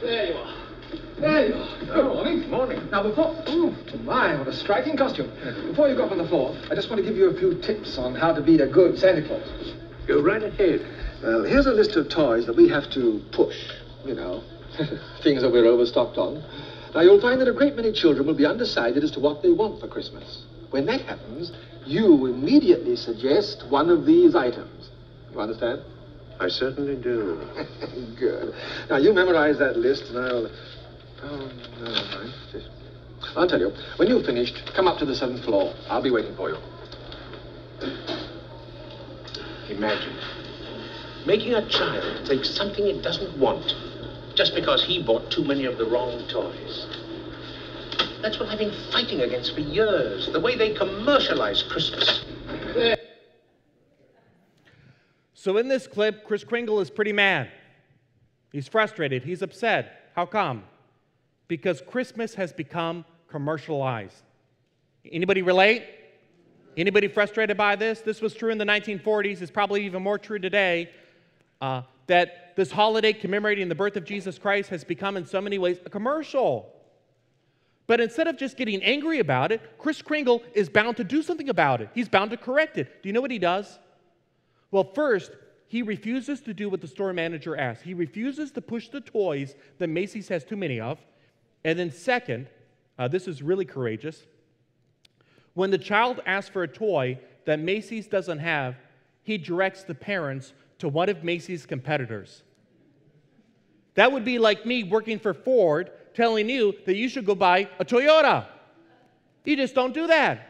There 0.00 0.26
you 0.26 0.34
are. 0.34 0.56
There 1.18 1.46
you 1.48 1.54
are. 1.54 1.78
Good 1.84 2.04
morning. 2.04 2.50
Morning. 2.50 2.90
Now, 2.90 3.02
before. 3.02 3.34
Oh, 3.46 3.76
my, 4.02 4.34
what 4.36 4.48
a 4.48 4.52
striking 4.52 4.96
costume. 4.96 5.30
Before 5.68 5.88
you 5.88 5.94
go 5.94 6.06
up 6.06 6.12
on 6.12 6.18
the 6.18 6.26
floor, 6.26 6.56
I 6.70 6.74
just 6.74 6.90
want 6.90 7.02
to 7.02 7.08
give 7.08 7.16
you 7.16 7.30
a 7.30 7.38
few 7.38 7.60
tips 7.60 7.98
on 7.98 8.14
how 8.14 8.32
to 8.32 8.40
be 8.40 8.58
a 8.58 8.66
good 8.66 8.98
Santa 8.98 9.26
Claus. 9.26 9.74
Go 10.06 10.20
right 10.20 10.42
ahead. 10.42 10.84
Well, 11.22 11.44
here's 11.44 11.66
a 11.66 11.72
list 11.72 11.96
of 11.96 12.08
toys 12.08 12.46
that 12.46 12.56
we 12.56 12.68
have 12.68 12.90
to 12.90 13.22
push, 13.30 13.56
you 14.04 14.14
know, 14.14 14.42
things 15.22 15.42
that 15.42 15.50
we're 15.52 15.66
overstocked 15.66 16.18
on. 16.18 16.42
Now, 16.94 17.00
you'll 17.00 17.20
find 17.20 17.40
that 17.40 17.48
a 17.48 17.52
great 17.52 17.74
many 17.74 17.92
children 17.92 18.26
will 18.26 18.34
be 18.34 18.46
undecided 18.46 19.02
as 19.02 19.10
to 19.12 19.20
what 19.20 19.42
they 19.42 19.50
want 19.50 19.80
for 19.80 19.88
Christmas. 19.88 20.44
When 20.70 20.86
that 20.86 21.02
happens, 21.02 21.52
you 21.86 22.26
immediately 22.26 22.96
suggest 22.96 23.64
one 23.68 23.88
of 23.88 24.04
these 24.04 24.34
items. 24.34 24.90
You 25.32 25.40
understand? 25.40 25.82
I 26.38 26.48
certainly 26.48 26.96
do. 26.96 27.40
Good. 28.18 28.54
Now, 28.90 28.96
you 28.96 29.12
memorize 29.12 29.58
that 29.58 29.76
list, 29.76 30.04
and 30.10 30.18
I'll. 30.18 30.50
Oh, 31.22 31.52
never 31.80 31.90
mind. 31.90 32.34
Just... 32.50 32.68
I'll 33.36 33.48
tell 33.48 33.60
you. 33.60 33.72
When 33.96 34.08
you've 34.08 34.26
finished, 34.26 34.72
come 34.74 34.86
up 34.86 34.98
to 34.98 35.06
the 35.06 35.14
seventh 35.14 35.44
floor. 35.44 35.72
I'll 35.88 36.02
be 36.02 36.10
waiting 36.10 36.34
for 36.36 36.50
you. 36.50 36.56
Imagine 39.70 40.16
making 41.26 41.54
a 41.54 41.68
child 41.68 42.26
take 42.26 42.44
something 42.44 42.84
it 42.84 43.00
doesn't 43.02 43.38
want 43.38 43.72
just 44.34 44.54
because 44.54 44.84
he 44.84 45.02
bought 45.02 45.30
too 45.30 45.44
many 45.44 45.64
of 45.64 45.78
the 45.78 45.84
wrong 45.86 46.26
toys. 46.28 46.86
That's 48.22 48.38
what 48.38 48.48
I've 48.48 48.58
been 48.58 48.74
fighting 48.92 49.20
against 49.20 49.54
for 49.54 49.60
years, 49.60 50.30
the 50.32 50.40
way 50.40 50.56
they 50.56 50.74
commercialize 50.74 51.62
Christmas. 51.62 52.24
So, 55.34 55.56
in 55.56 55.66
this 55.66 55.88
clip, 55.88 56.24
Kris 56.24 56.44
Kringle 56.44 56.78
is 56.80 56.88
pretty 56.88 57.12
mad. 57.12 57.50
He's 58.52 58.68
frustrated. 58.68 59.24
He's 59.24 59.42
upset. 59.42 60.10
How 60.14 60.24
come? 60.24 60.62
Because 61.48 61.82
Christmas 61.84 62.34
has 62.34 62.52
become 62.52 63.04
commercialized. 63.28 64.22
Anybody 65.10 65.42
relate? 65.42 65.82
Anybody 66.76 67.08
frustrated 67.08 67.56
by 67.56 67.76
this? 67.76 68.00
This 68.00 68.20
was 68.20 68.34
true 68.34 68.50
in 68.50 68.58
the 68.58 68.64
1940s. 68.64 69.42
It's 69.42 69.50
probably 69.50 69.84
even 69.84 70.02
more 70.02 70.16
true 70.16 70.38
today. 70.38 70.90
Uh, 71.60 71.82
that 72.06 72.54
this 72.56 72.70
holiday 72.70 73.12
commemorating 73.12 73.68
the 73.68 73.74
birth 73.74 73.96
of 73.96 74.04
Jesus 74.04 74.38
Christ 74.38 74.70
has 74.70 74.84
become, 74.84 75.16
in 75.16 75.24
so 75.26 75.40
many 75.40 75.58
ways, 75.58 75.78
a 75.84 75.90
commercial. 75.90 76.72
But 77.86 78.00
instead 78.00 78.28
of 78.28 78.36
just 78.36 78.56
getting 78.56 78.82
angry 78.82 79.18
about 79.18 79.52
it, 79.52 79.60
Kris 79.78 80.02
Kringle 80.02 80.42
is 80.54 80.68
bound 80.68 80.96
to 80.98 81.04
do 81.04 81.22
something 81.22 81.48
about 81.48 81.80
it. 81.80 81.90
He's 81.94 82.08
bound 82.08 82.30
to 82.30 82.36
correct 82.36 82.78
it. 82.78 83.02
Do 83.02 83.08
you 83.08 83.12
know 83.12 83.20
what 83.20 83.30
he 83.30 83.38
does? 83.38 83.78
Well, 84.70 84.84
first, 84.94 85.32
he 85.66 85.82
refuses 85.82 86.40
to 86.42 86.54
do 86.54 86.68
what 86.68 86.80
the 86.80 86.86
store 86.86 87.12
manager 87.12 87.56
asks. 87.56 87.82
He 87.82 87.94
refuses 87.94 88.50
to 88.52 88.60
push 88.60 88.88
the 88.88 89.00
toys 89.00 89.54
that 89.78 89.88
Macy's 89.88 90.28
has 90.28 90.44
too 90.44 90.56
many 90.56 90.80
of. 90.80 90.98
And 91.64 91.78
then, 91.78 91.90
second, 91.90 92.48
uh, 92.98 93.08
this 93.08 93.26
is 93.26 93.42
really 93.42 93.64
courageous. 93.64 94.22
When 95.54 95.70
the 95.70 95.78
child 95.78 96.20
asks 96.26 96.50
for 96.50 96.62
a 96.62 96.68
toy 96.68 97.18
that 97.46 97.58
Macy's 97.58 98.06
doesn't 98.06 98.38
have, 98.38 98.76
he 99.22 99.38
directs 99.38 99.84
the 99.84 99.94
parents 99.94 100.52
to 100.82 100.88
one 100.88 101.08
of 101.08 101.22
Macy's 101.22 101.64
competitors. 101.64 102.42
That 103.94 104.10
would 104.10 104.24
be 104.24 104.40
like 104.40 104.66
me 104.66 104.82
working 104.82 105.20
for 105.20 105.32
Ford 105.32 105.92
telling 106.12 106.48
you 106.48 106.74
that 106.86 106.96
you 106.96 107.08
should 107.08 107.24
go 107.24 107.36
buy 107.36 107.68
a 107.78 107.84
Toyota. 107.84 108.46
You 109.44 109.54
just 109.54 109.76
don't 109.76 109.94
do 109.94 110.08
that. 110.08 110.44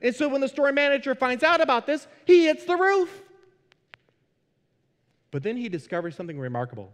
And 0.00 0.16
so 0.16 0.30
when 0.30 0.40
the 0.40 0.48
store 0.48 0.72
manager 0.72 1.14
finds 1.14 1.44
out 1.44 1.60
about 1.60 1.86
this, 1.86 2.08
he 2.24 2.46
hits 2.46 2.64
the 2.64 2.74
roof. 2.74 3.22
But 5.30 5.42
then 5.42 5.58
he 5.58 5.68
discovers 5.68 6.16
something 6.16 6.38
remarkable. 6.38 6.90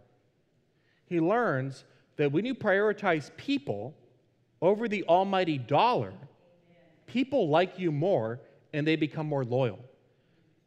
He 1.05 1.21
learns 1.21 1.85
that 2.17 2.33
when 2.33 2.43
you 2.43 2.53
prioritize 2.53 3.31
people 3.37 3.95
over 4.61 4.89
the 4.89 5.05
almighty 5.05 5.57
dollar, 5.57 6.11
people 7.05 7.47
like 7.47 7.79
you 7.79 7.93
more 7.93 8.41
and 8.73 8.85
they 8.85 8.97
become 8.97 9.25
more 9.25 9.45
loyal. 9.45 9.79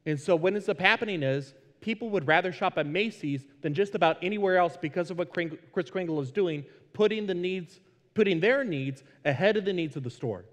And 0.06 0.18
so 0.18 0.34
what 0.34 0.54
ends 0.54 0.70
up 0.70 0.80
happening 0.80 1.22
is 1.22 1.52
people 1.80 2.10
would 2.10 2.26
rather 2.26 2.52
shop 2.52 2.78
at 2.78 2.86
Macy's 2.86 3.44
than 3.62 3.74
just 3.74 3.94
about 3.94 4.18
anywhere 4.22 4.58
else 4.58 4.76
because 4.76 5.10
of 5.10 5.18
what 5.18 5.32
Kris 5.32 5.90
Kringle 5.90 6.20
is 6.20 6.30
doing, 6.30 6.64
putting 6.92 7.26
the 7.26 7.34
needs, 7.34 7.80
putting 8.14 8.40
their 8.40 8.64
needs 8.64 9.02
ahead 9.24 9.56
of 9.56 9.64
the 9.64 9.72
needs 9.72 9.96
of 9.96 10.02
the 10.02 10.10
store. 10.10 10.44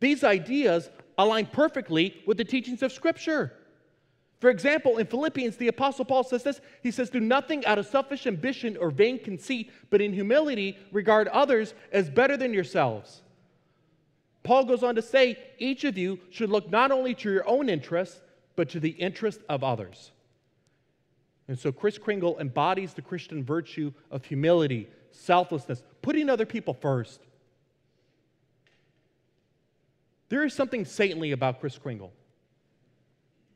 These 0.00 0.24
ideas 0.24 0.90
align 1.18 1.46
perfectly 1.46 2.16
with 2.26 2.38
the 2.38 2.44
teachings 2.44 2.82
of 2.82 2.92
Scripture. 2.92 3.52
For 4.40 4.48
example, 4.48 4.96
in 4.96 5.06
Philippians, 5.06 5.56
the 5.58 5.68
Apostle 5.68 6.06
Paul 6.06 6.24
says 6.24 6.42
this 6.42 6.60
He 6.82 6.90
says, 6.90 7.10
Do 7.10 7.20
nothing 7.20 7.64
out 7.66 7.78
of 7.78 7.86
selfish 7.86 8.26
ambition 8.26 8.76
or 8.78 8.90
vain 8.90 9.18
conceit, 9.18 9.70
but 9.90 10.00
in 10.00 10.14
humility 10.14 10.78
regard 10.92 11.28
others 11.28 11.74
as 11.92 12.08
better 12.08 12.38
than 12.38 12.54
yourselves. 12.54 13.22
Paul 14.42 14.64
goes 14.64 14.82
on 14.82 14.94
to 14.94 15.02
say, 15.02 15.38
Each 15.58 15.84
of 15.84 15.98
you 15.98 16.18
should 16.30 16.50
look 16.50 16.70
not 16.70 16.90
only 16.90 17.14
to 17.16 17.30
your 17.30 17.46
own 17.48 17.68
interests, 17.68 18.20
but 18.56 18.68
to 18.70 18.80
the 18.80 18.90
interest 18.90 19.40
of 19.48 19.62
others. 19.62 20.12
And 21.48 21.58
so 21.58 21.72
Kris 21.72 21.98
Kringle 21.98 22.38
embodies 22.38 22.94
the 22.94 23.02
Christian 23.02 23.44
virtue 23.44 23.92
of 24.10 24.24
humility, 24.24 24.88
selflessness, 25.10 25.82
putting 26.00 26.30
other 26.30 26.46
people 26.46 26.74
first. 26.74 27.20
There 30.28 30.44
is 30.44 30.54
something 30.54 30.84
saintly 30.84 31.32
about 31.32 31.60
Kris 31.60 31.76
Kringle. 31.76 32.12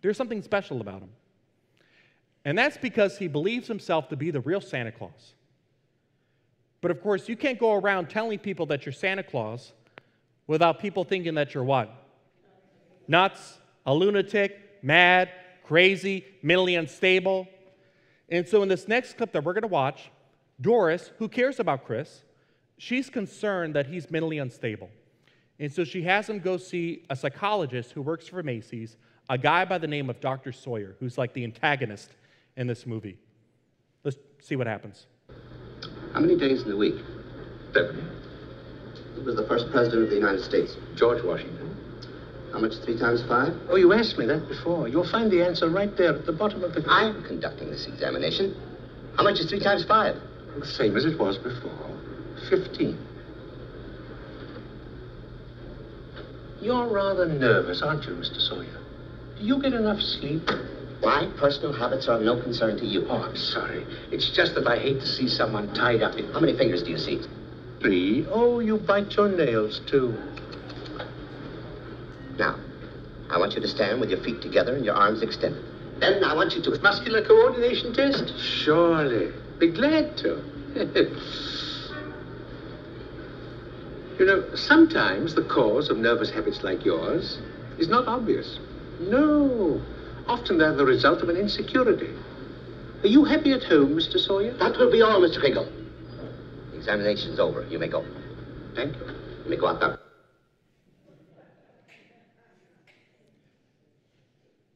There's 0.02 0.16
something 0.16 0.42
special 0.42 0.80
about 0.80 1.02
him. 1.02 1.10
And 2.44 2.58
that's 2.58 2.76
because 2.76 3.16
he 3.16 3.28
believes 3.28 3.68
himself 3.68 4.08
to 4.08 4.16
be 4.16 4.30
the 4.30 4.40
real 4.40 4.60
Santa 4.60 4.92
Claus. 4.92 5.34
But 6.80 6.90
of 6.90 7.00
course, 7.00 7.28
you 7.28 7.36
can't 7.36 7.58
go 7.58 7.72
around 7.72 8.10
telling 8.10 8.38
people 8.38 8.66
that 8.66 8.84
you're 8.84 8.92
Santa 8.92 9.22
Claus 9.22 9.72
without 10.46 10.78
people 10.78 11.04
thinking 11.04 11.34
that 11.34 11.54
you're 11.54 11.64
what? 11.64 11.90
Nuts, 13.06 13.58
a 13.86 13.94
lunatic, 13.94 14.78
mad, 14.82 15.30
crazy, 15.64 16.24
mentally 16.42 16.74
unstable. 16.74 17.46
And 18.28 18.46
so, 18.48 18.62
in 18.62 18.68
this 18.68 18.88
next 18.88 19.16
clip 19.16 19.32
that 19.32 19.44
we're 19.44 19.52
going 19.52 19.62
to 19.62 19.68
watch, 19.68 20.10
Doris, 20.60 21.10
who 21.18 21.28
cares 21.28 21.60
about 21.60 21.84
Chris, 21.84 22.22
she's 22.78 23.10
concerned 23.10 23.74
that 23.74 23.86
he's 23.86 24.10
mentally 24.10 24.38
unstable. 24.38 24.90
And 25.58 25.72
so 25.72 25.84
she 25.84 26.02
has 26.02 26.28
him 26.28 26.40
go 26.40 26.56
see 26.56 27.04
a 27.10 27.16
psychologist 27.16 27.92
who 27.92 28.02
works 28.02 28.26
for 28.26 28.42
Macy's 28.42 28.96
a 29.30 29.38
guy 29.38 29.64
by 29.64 29.78
the 29.78 29.86
name 29.86 30.10
of 30.10 30.20
Dr. 30.20 30.52
Sawyer, 30.52 30.96
who's 31.00 31.16
like 31.16 31.32
the 31.32 31.44
antagonist 31.44 32.10
in 32.56 32.66
this 32.66 32.86
movie. 32.86 33.18
Let's 34.02 34.18
see 34.40 34.56
what 34.56 34.66
happens. 34.66 35.06
How 36.12 36.20
many 36.20 36.36
days 36.36 36.62
in 36.62 36.68
the 36.68 36.76
week? 36.76 36.96
Seven. 37.72 38.23
Who 39.14 39.22
was 39.22 39.36
the 39.36 39.46
first 39.46 39.70
president 39.70 40.04
of 40.04 40.10
the 40.10 40.16
United 40.16 40.42
States? 40.42 40.76
George 40.96 41.22
Washington. 41.24 41.70
How 42.52 42.60
much 42.60 42.74
three 42.84 42.98
times 42.98 43.22
five? 43.26 43.52
Oh, 43.68 43.76
you 43.76 43.92
asked 43.92 44.16
me 44.16 44.26
that 44.26 44.48
before. 44.48 44.86
You'll 44.86 45.10
find 45.10 45.30
the 45.30 45.44
answer 45.44 45.68
right 45.68 45.94
there 45.96 46.14
at 46.14 46.24
the 46.26 46.32
bottom 46.32 46.62
of 46.62 46.72
the... 46.72 46.84
I'm 46.88 47.24
conducting 47.24 47.70
this 47.70 47.86
examination. 47.86 48.54
How 49.16 49.24
much 49.24 49.40
is 49.40 49.48
three 49.50 49.60
times 49.60 49.84
five? 49.84 50.16
The 50.58 50.66
same 50.66 50.96
as 50.96 51.04
it 51.04 51.18
was 51.18 51.36
before. 51.38 51.72
Fifteen. 52.48 52.98
You're 56.60 56.86
rather 56.86 57.26
nervous, 57.26 57.82
aren't 57.82 58.04
you, 58.04 58.12
Mr. 58.12 58.40
Sawyer? 58.40 58.80
Do 59.36 59.44
you 59.44 59.60
get 59.60 59.72
enough 59.72 60.00
sleep? 60.00 60.48
My 61.02 61.28
personal 61.36 61.72
habits 61.72 62.08
are 62.08 62.16
of 62.16 62.22
no 62.22 62.40
concern 62.40 62.78
to 62.78 62.86
you. 62.86 63.04
Oh, 63.08 63.22
I'm 63.22 63.36
sorry. 63.36 63.84
It's 64.10 64.30
just 64.30 64.54
that 64.54 64.66
I 64.66 64.78
hate 64.78 65.00
to 65.00 65.06
see 65.06 65.28
someone 65.28 65.74
tied 65.74 66.02
up 66.02 66.16
in... 66.16 66.32
How 66.32 66.40
many 66.40 66.56
fingers 66.56 66.82
do 66.82 66.90
you 66.90 66.98
see? 66.98 67.20
Three. 67.84 68.26
Oh, 68.30 68.60
you 68.60 68.78
bite 68.78 69.14
your 69.14 69.28
nails, 69.28 69.82
too. 69.86 70.16
Now, 72.38 72.58
I 73.28 73.36
want 73.36 73.52
you 73.52 73.60
to 73.60 73.68
stand 73.68 74.00
with 74.00 74.08
your 74.08 74.20
feet 74.20 74.40
together 74.40 74.74
and 74.74 74.86
your 74.86 74.94
arms 74.94 75.20
extended. 75.20 75.62
Then 75.98 76.24
I 76.24 76.34
want 76.34 76.54
you 76.54 76.62
to... 76.62 76.80
Muscular 76.80 77.22
coordination 77.22 77.92
test? 77.92 78.32
Surely. 78.40 79.32
Be 79.58 79.70
glad 79.70 80.16
to. 80.16 80.42
you 84.18 84.24
know, 84.24 84.54
sometimes 84.54 85.34
the 85.34 85.44
cause 85.44 85.90
of 85.90 85.98
nervous 85.98 86.30
habits 86.30 86.62
like 86.62 86.86
yours 86.86 87.38
is 87.78 87.88
not 87.88 88.08
obvious. 88.08 88.60
No. 88.98 89.82
Often 90.26 90.56
they're 90.56 90.74
the 90.74 90.86
result 90.86 91.20
of 91.20 91.28
an 91.28 91.36
insecurity. 91.36 92.14
Are 93.02 93.08
you 93.08 93.24
happy 93.24 93.52
at 93.52 93.64
home, 93.64 93.94
Mr. 93.94 94.18
Sawyer? 94.18 94.54
That 94.54 94.78
will 94.78 94.90
be 94.90 95.02
all, 95.02 95.20
Mr. 95.20 95.38
Kringle. 95.38 95.68
The 96.84 96.90
examination's 96.90 97.40
over. 97.40 97.66
You 97.70 97.78
may 97.78 97.88
go. 97.88 98.04
Thank 98.74 98.94
you. 98.94 99.06
You 99.44 99.50
may 99.50 99.56
go 99.56 99.68
out 99.68 99.80
now. 99.80 99.96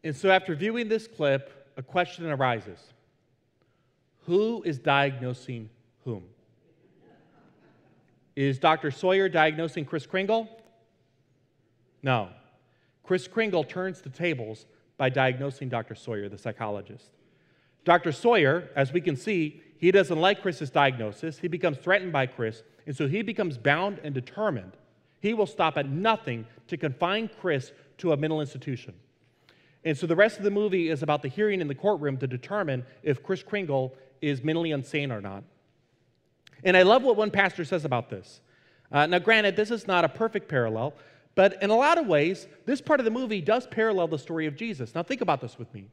And 0.03 0.17
so, 0.17 0.31
after 0.31 0.55
viewing 0.55 0.89
this 0.89 1.07
clip, 1.07 1.71
a 1.77 1.83
question 1.83 2.25
arises 2.31 2.79
Who 4.25 4.63
is 4.63 4.79
diagnosing 4.79 5.69
whom? 6.05 6.25
Is 8.35 8.59
Dr. 8.59 8.91
Sawyer 8.91 9.29
diagnosing 9.29 9.85
Kris 9.85 10.07
Kringle? 10.07 10.49
No. 12.03 12.31
Kris 13.03 13.29
Kringle 13.29 13.65
turns 13.65 14.01
the 14.01 14.09
tables 14.09 14.65
by 14.97 15.11
diagnosing 15.11 15.69
Dr. 15.69 15.95
Sawyer, 15.95 16.31
the 16.31 16.39
psychologist. 16.39 17.11
Dr. 17.85 18.13
Sawyer, 18.13 18.71
as 18.75 18.95
we 18.95 19.03
can 19.03 19.17
see, 19.17 19.63
he 19.79 19.91
doesn't 19.91 20.21
like 20.21 20.43
Chris's 20.43 20.71
diagnosis. 20.71 21.39
He 21.39 21.49
becomes 21.49 21.79
threatened 21.79 22.13
by 22.13 22.27
Chris, 22.27 22.63
and 22.87 22.97
so 22.97 23.07
he 23.07 23.23
becomes 23.23 23.57
bound 23.57 24.01
and 24.03 24.15
determined. 24.15 24.73
He 25.21 25.35
will 25.35 25.47
stop 25.47 25.77
at 25.77 25.89
nothing 25.89 26.47
to 26.67 26.77
confine 26.77 27.31
Chris 27.41 27.73
to 27.99 28.13
a 28.13 28.17
mental 28.17 28.41
institution. 28.41 28.95
And 29.85 29.97
so 29.97 30.07
the 30.07 30.17
rest 30.17 30.39
of 30.39 30.45
the 30.45 30.51
movie 30.51 30.89
is 30.89 31.03
about 31.03 31.23
the 31.23 31.29
hearing 31.29 31.61
in 31.61 31.69
the 31.69 31.75
courtroom 31.75 32.17
to 32.19 32.27
determine 32.27 32.85
if 33.03 33.23
Kris 33.23 33.43
Kringle 33.43 33.95
is 34.21 34.43
mentally 34.43 34.73
insane 34.73 35.13
or 35.13 35.21
not. 35.21 35.45
And 36.65 36.77
I 36.77 36.83
love 36.83 37.03
what 37.03 37.17
one 37.17 37.31
pastor 37.31 37.65
says 37.65 37.85
about 37.85 38.11
this. 38.11 38.41
Uh, 38.91 39.07
now, 39.07 39.19
granted, 39.19 39.55
this 39.55 39.71
is 39.71 39.87
not 39.87 40.05
a 40.05 40.09
perfect 40.09 40.49
parallel, 40.49 40.95
but 41.35 41.63
in 41.63 41.71
a 41.71 41.77
lot 41.77 41.99
of 41.99 42.07
ways, 42.07 42.49
this 42.67 42.81
part 42.81 43.01
of 43.01 43.05
the 43.05 43.11
movie 43.11 43.41
does 43.41 43.67
parallel 43.67 44.09
the 44.09 44.19
story 44.19 44.47
of 44.47 44.57
Jesus. 44.57 44.95
Now, 44.95 45.05
think 45.05 45.21
about 45.21 45.41
this 45.41 45.59
with 45.59 45.73
me. 45.73 45.89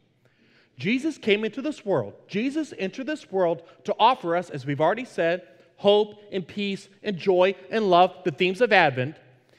Jesus 0.78 1.18
came 1.18 1.46
into 1.46 1.62
this 1.62 1.86
world. 1.86 2.14
Jesus 2.28 2.74
entered 2.78 3.08
this 3.08 3.32
world 3.32 3.64
to 3.86 3.96
offer 4.00 4.36
us, 4.36 4.50
as 4.50 4.66
we've 4.66 4.82
already 4.82 5.06
said, 5.06 5.44
hope 5.78 6.22
and 6.32 6.48
peace 6.48 6.90
and 7.04 7.18
joy 7.18 7.56
and 7.70 7.90
love, 7.90 8.16
the 8.24 8.32
themes 8.32 8.62
of 8.62 8.74
Advent. 8.74 9.16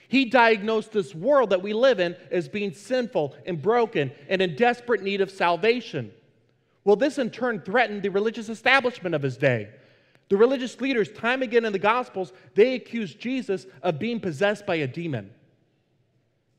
He 0.08 0.26
diagnosed 0.26 0.92
this 0.92 1.14
world 1.14 1.50
that 1.50 1.62
we 1.62 1.72
live 1.72 2.00
in 2.00 2.16
as 2.30 2.48
being 2.48 2.72
sinful 2.72 3.34
and 3.44 3.60
broken 3.60 4.12
and 4.28 4.40
in 4.40 4.56
desperate 4.56 5.02
need 5.02 5.20
of 5.20 5.30
salvation. 5.30 6.12
Well, 6.84 6.96
this 6.96 7.18
in 7.18 7.30
turn 7.30 7.60
threatened 7.60 8.02
the 8.02 8.10
religious 8.10 8.48
establishment 8.48 9.14
of 9.14 9.22
his 9.22 9.36
day. 9.36 9.70
The 10.28 10.36
religious 10.36 10.80
leaders, 10.80 11.10
time 11.10 11.42
again 11.42 11.64
in 11.64 11.72
the 11.72 11.78
Gospels, 11.78 12.32
they 12.54 12.74
accused 12.74 13.18
Jesus 13.18 13.66
of 13.82 13.98
being 13.98 14.20
possessed 14.20 14.66
by 14.66 14.76
a 14.76 14.86
demon. 14.86 15.30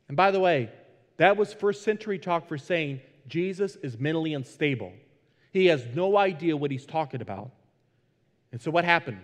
And 0.07 0.17
by 0.17 0.31
the 0.31 0.39
way, 0.39 0.69
that 1.17 1.37
was 1.37 1.53
first 1.53 1.83
century 1.83 2.19
talk 2.19 2.47
for 2.47 2.57
saying 2.57 3.01
Jesus 3.27 3.75
is 3.77 3.97
mentally 3.99 4.33
unstable. 4.33 4.93
He 5.51 5.67
has 5.67 5.85
no 5.93 6.17
idea 6.17 6.55
what 6.55 6.71
he's 6.71 6.85
talking 6.85 7.21
about. 7.21 7.51
And 8.51 8.61
so 8.61 8.71
what 8.71 8.85
happened? 8.85 9.21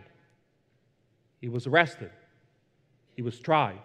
He 1.39 1.49
was 1.49 1.67
arrested, 1.67 2.11
he 3.15 3.21
was 3.21 3.39
tried, 3.39 3.79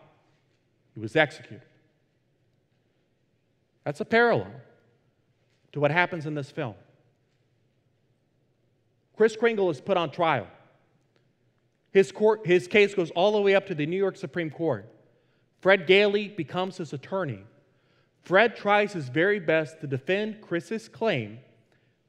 he 0.94 1.00
was 1.00 1.16
executed. 1.16 1.62
That's 3.84 4.00
a 4.00 4.04
parallel 4.04 4.52
to 5.72 5.80
what 5.80 5.90
happens 5.90 6.26
in 6.26 6.34
this 6.34 6.50
film. 6.50 6.74
Kris 9.16 9.34
Kringle 9.34 9.70
is 9.70 9.80
put 9.80 9.96
on 9.96 10.10
trial. 10.10 10.46
His, 11.90 12.12
court, 12.12 12.46
his 12.46 12.68
case 12.68 12.94
goes 12.94 13.10
all 13.12 13.32
the 13.32 13.40
way 13.40 13.54
up 13.54 13.66
to 13.66 13.74
the 13.74 13.86
New 13.86 13.96
York 13.96 14.16
Supreme 14.16 14.50
Court. 14.50 14.88
Fred 15.60 15.86
Gailey 15.86 16.28
becomes 16.28 16.76
his 16.76 16.92
attorney. 16.92 17.40
Fred 18.22 18.56
tries 18.56 18.92
his 18.92 19.08
very 19.08 19.40
best 19.40 19.80
to 19.80 19.86
defend 19.86 20.40
Chris's 20.40 20.88
claim 20.88 21.38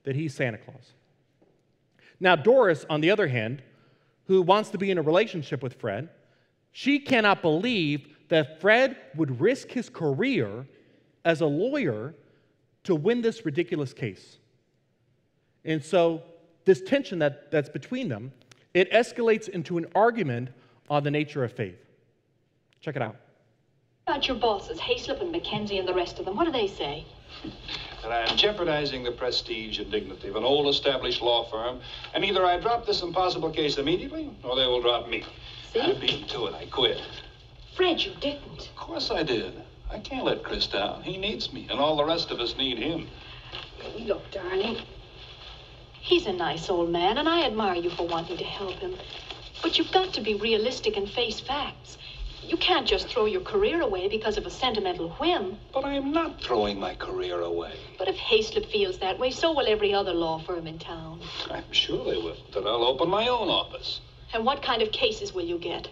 that 0.03 0.15
he's 0.15 0.33
Santa 0.33 0.57
Claus. 0.57 0.93
Now, 2.19 2.35
Doris, 2.35 2.85
on 2.89 3.01
the 3.01 3.11
other 3.11 3.27
hand, 3.27 3.63
who 4.25 4.41
wants 4.41 4.69
to 4.71 4.77
be 4.77 4.91
in 4.91 4.97
a 4.97 5.01
relationship 5.01 5.63
with 5.63 5.75
Fred, 5.75 6.09
she 6.71 6.99
cannot 6.99 7.41
believe 7.41 8.07
that 8.27 8.61
Fred 8.61 8.97
would 9.15 9.39
risk 9.39 9.71
his 9.71 9.89
career 9.89 10.67
as 11.25 11.41
a 11.41 11.45
lawyer 11.45 12.13
to 12.83 12.95
win 12.95 13.21
this 13.21 13.45
ridiculous 13.45 13.93
case. 13.93 14.37
And 15.65 15.83
so, 15.83 16.23
this 16.65 16.81
tension 16.81 17.19
that, 17.19 17.51
that's 17.51 17.69
between 17.69 18.09
them, 18.09 18.31
it 18.73 18.91
escalates 18.91 19.49
into 19.49 19.77
an 19.77 19.87
argument 19.95 20.49
on 20.89 21.03
the 21.03 21.11
nature 21.11 21.43
of 21.43 21.51
faith. 21.51 21.79
Check 22.81 22.95
it 22.95 23.01
out. 23.01 23.15
About 24.09 24.27
your 24.27 24.37
bosses, 24.37 24.79
Hayslip 24.79 25.21
and 25.21 25.31
McKenzie 25.31 25.77
and 25.77 25.87
the 25.87 25.93
rest 25.93 26.17
of 26.17 26.25
them, 26.25 26.35
what 26.35 26.45
do 26.45 26.51
they 26.51 26.65
say? 26.65 27.05
That 28.01 28.11
I 28.11 28.27
am 28.27 28.37
jeopardizing 28.37 29.03
the 29.03 29.11
prestige 29.11 29.77
and 29.77 29.91
dignity 29.91 30.29
of 30.29 30.35
an 30.35 30.43
old 30.43 30.67
established 30.67 31.21
law 31.21 31.43
firm, 31.43 31.79
and 32.15 32.25
either 32.25 32.43
I 32.43 32.57
drop 32.57 32.87
this 32.87 33.03
impossible 33.03 33.51
case 33.51 33.77
immediately, 33.77 34.31
or 34.41 34.55
they 34.55 34.65
will 34.65 34.81
drop 34.81 35.07
me. 35.07 35.23
See? 35.71 35.81
I 35.81 35.93
beat 35.93 36.27
to 36.29 36.47
it. 36.47 36.55
I 36.55 36.65
quit. 36.65 36.99
Fred, 37.75 38.01
you 38.01 38.11
didn't. 38.19 38.61
Of 38.61 38.75
course 38.75 39.11
I 39.11 39.21
did. 39.21 39.53
I 39.91 39.99
can't 39.99 40.25
let 40.25 40.41
Kris 40.41 40.65
down. 40.65 41.03
He 41.03 41.15
needs 41.15 41.53
me, 41.53 41.67
and 41.69 41.79
all 41.79 41.95
the 41.95 42.03
rest 42.03 42.31
of 42.31 42.39
us 42.39 42.57
need 42.57 42.79
him. 42.79 43.07
Look, 43.99 44.31
darling. 44.31 44.81
He's 46.01 46.25
a 46.25 46.33
nice 46.33 46.67
old 46.67 46.89
man, 46.89 47.19
and 47.19 47.29
I 47.29 47.45
admire 47.45 47.75
you 47.75 47.91
for 47.91 48.07
wanting 48.07 48.37
to 48.37 48.43
help 48.43 48.73
him. 48.79 48.95
But 49.61 49.77
you've 49.77 49.91
got 49.91 50.13
to 50.13 50.21
be 50.21 50.33
realistic 50.33 50.97
and 50.97 51.07
face 51.07 51.39
facts. 51.39 51.99
You 52.49 52.57
can't 52.57 52.87
just 52.87 53.07
throw 53.07 53.27
your 53.27 53.41
career 53.41 53.79
away 53.79 54.07
because 54.07 54.35
of 54.35 54.47
a 54.47 54.49
sentimental 54.49 55.11
whim. 55.11 55.59
But 55.71 55.85
I 55.85 55.93
am 55.93 56.11
not 56.11 56.41
throwing 56.41 56.79
my 56.79 56.95
career 56.95 57.41
away. 57.41 57.77
But 57.99 58.07
if 58.07 58.17
Hayslip 58.17 58.71
feels 58.71 58.97
that 58.99 59.19
way, 59.19 59.29
so 59.29 59.53
will 59.53 59.67
every 59.67 59.93
other 59.93 60.13
law 60.13 60.39
firm 60.39 60.65
in 60.65 60.79
town. 60.79 61.21
I'm 61.51 61.71
sure 61.71 62.03
they 62.03 62.17
will. 62.17 62.37
Then 62.51 62.65
I'll 62.65 62.83
open 62.83 63.07
my 63.07 63.27
own 63.27 63.49
office. 63.49 64.01
And 64.33 64.47
what 64.47 64.63
kind 64.63 64.81
of 64.81 64.91
cases 64.91 65.31
will 65.31 65.43
you 65.45 65.59
get? 65.59 65.89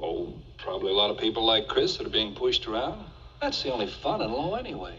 Oh, 0.00 0.32
probably 0.56 0.92
a 0.92 0.94
lot 0.94 1.10
of 1.10 1.18
people 1.18 1.44
like 1.44 1.68
Chris 1.68 1.98
that 1.98 2.06
are 2.06 2.10
being 2.10 2.34
pushed 2.34 2.66
around. 2.66 3.04
That's 3.42 3.62
the 3.62 3.70
only 3.70 3.88
fun 4.02 4.22
in 4.22 4.32
law 4.32 4.54
anyway. 4.54 4.98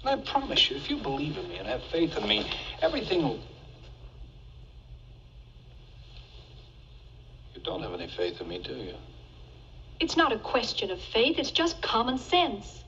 And 0.00 0.10
I 0.20 0.24
promise 0.24 0.68
you, 0.68 0.76
if 0.76 0.90
you 0.90 0.96
believe 0.96 1.36
in 1.36 1.48
me 1.48 1.58
and 1.58 1.68
have 1.68 1.82
faith 1.92 2.16
in 2.16 2.26
me, 2.26 2.50
everything 2.82 3.22
will. 3.22 3.38
You 7.54 7.60
don't 7.62 7.82
have 7.82 7.94
any 7.94 8.08
faith 8.08 8.40
in 8.40 8.48
me, 8.48 8.58
do 8.58 8.74
you? 8.74 8.94
It's 10.00 10.16
not 10.16 10.32
a 10.32 10.38
question 10.38 10.90
of 10.90 11.00
faith, 11.00 11.38
it's 11.38 11.50
just 11.50 11.82
common 11.82 12.16
sense. 12.18 12.82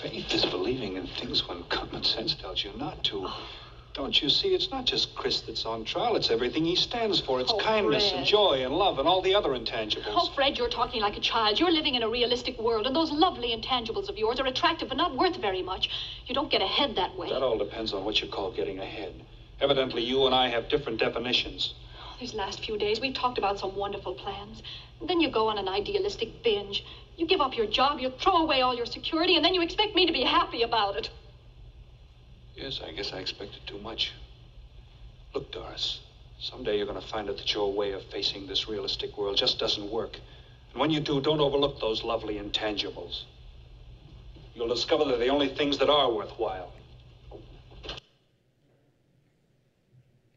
Faith 0.00 0.34
is 0.34 0.44
believing 0.46 0.96
in 0.96 1.06
things 1.06 1.46
when 1.48 1.62
common 1.64 2.02
sense 2.02 2.34
tells 2.34 2.64
you 2.64 2.72
not 2.76 3.04
to. 3.04 3.28
Don't 3.94 4.20
you 4.20 4.28
see? 4.28 4.48
It's 4.48 4.70
not 4.72 4.86
just 4.86 5.14
Chris 5.14 5.42
that's 5.42 5.64
on 5.64 5.84
trial. 5.84 6.16
It's 6.16 6.28
everything 6.30 6.64
he 6.64 6.74
stands 6.74 7.20
for. 7.20 7.38
It's 7.40 7.52
Oh, 7.52 7.58
kindness 7.58 8.10
Fred. 8.10 8.18
and 8.18 8.26
joy 8.26 8.64
and 8.64 8.74
love 8.74 8.98
and 8.98 9.06
all 9.06 9.22
the 9.22 9.34
other 9.34 9.50
intangibles. 9.50 10.04
Oh, 10.08 10.28
Fred, 10.34 10.58
you're 10.58 10.68
talking 10.68 11.00
like 11.00 11.16
a 11.16 11.20
child. 11.20 11.60
You're 11.60 11.70
living 11.70 11.94
in 11.94 12.02
a 12.02 12.08
realistic 12.08 12.58
world, 12.58 12.86
and 12.88 12.96
those 12.96 13.12
lovely 13.12 13.56
intangibles 13.56 14.08
of 14.08 14.18
yours 14.18 14.40
are 14.40 14.46
attractive 14.46 14.88
but 14.88 14.96
not 14.96 15.16
worth 15.16 15.36
very 15.36 15.62
much. 15.62 15.90
You 16.26 16.34
don't 16.34 16.50
get 16.50 16.60
ahead 16.60 16.96
that 16.96 17.16
way. 17.16 17.28
That 17.28 17.42
all 17.42 17.56
depends 17.56 17.92
on 17.92 18.04
what 18.04 18.20
you 18.20 18.26
call 18.26 18.50
getting 18.50 18.80
ahead. 18.80 19.14
Evidently, 19.60 20.02
you 20.02 20.26
and 20.26 20.34
I 20.34 20.48
have 20.48 20.68
different 20.68 20.98
definitions. 20.98 21.74
These 22.24 22.32
last 22.32 22.64
few 22.64 22.78
days, 22.78 23.00
we've 23.02 23.12
talked 23.12 23.36
about 23.36 23.58
some 23.58 23.76
wonderful 23.76 24.14
plans. 24.14 24.62
Then 25.06 25.20
you 25.20 25.28
go 25.28 25.48
on 25.48 25.58
an 25.58 25.68
idealistic 25.68 26.42
binge. 26.42 26.82
You 27.18 27.26
give 27.26 27.42
up 27.42 27.54
your 27.54 27.66
job, 27.66 28.00
you 28.00 28.10
throw 28.18 28.38
away 28.38 28.62
all 28.62 28.74
your 28.74 28.86
security, 28.86 29.36
and 29.36 29.44
then 29.44 29.52
you 29.52 29.60
expect 29.60 29.94
me 29.94 30.06
to 30.06 30.12
be 30.12 30.22
happy 30.22 30.62
about 30.62 30.96
it. 30.96 31.10
Yes, 32.56 32.80
I 32.82 32.92
guess 32.92 33.12
I 33.12 33.18
expected 33.18 33.60
too 33.66 33.76
much. 33.76 34.14
Look, 35.34 35.52
Doris, 35.52 36.00
someday 36.38 36.78
you're 36.78 36.86
going 36.86 36.98
to 36.98 37.06
find 37.06 37.28
out 37.28 37.36
that 37.36 37.52
your 37.52 37.70
way 37.70 37.92
of 37.92 38.02
facing 38.04 38.46
this 38.46 38.70
realistic 38.70 39.18
world 39.18 39.36
just 39.36 39.58
doesn't 39.58 39.90
work. 39.90 40.18
And 40.72 40.80
when 40.80 40.88
you 40.88 41.00
do, 41.00 41.20
don't 41.20 41.40
overlook 41.40 41.78
those 41.78 42.02
lovely 42.04 42.36
intangibles. 42.36 43.24
You'll 44.54 44.68
discover 44.68 45.04
they're 45.04 45.18
the 45.18 45.28
only 45.28 45.48
things 45.48 45.76
that 45.76 45.90
are 45.90 46.10
worthwhile. 46.10 46.72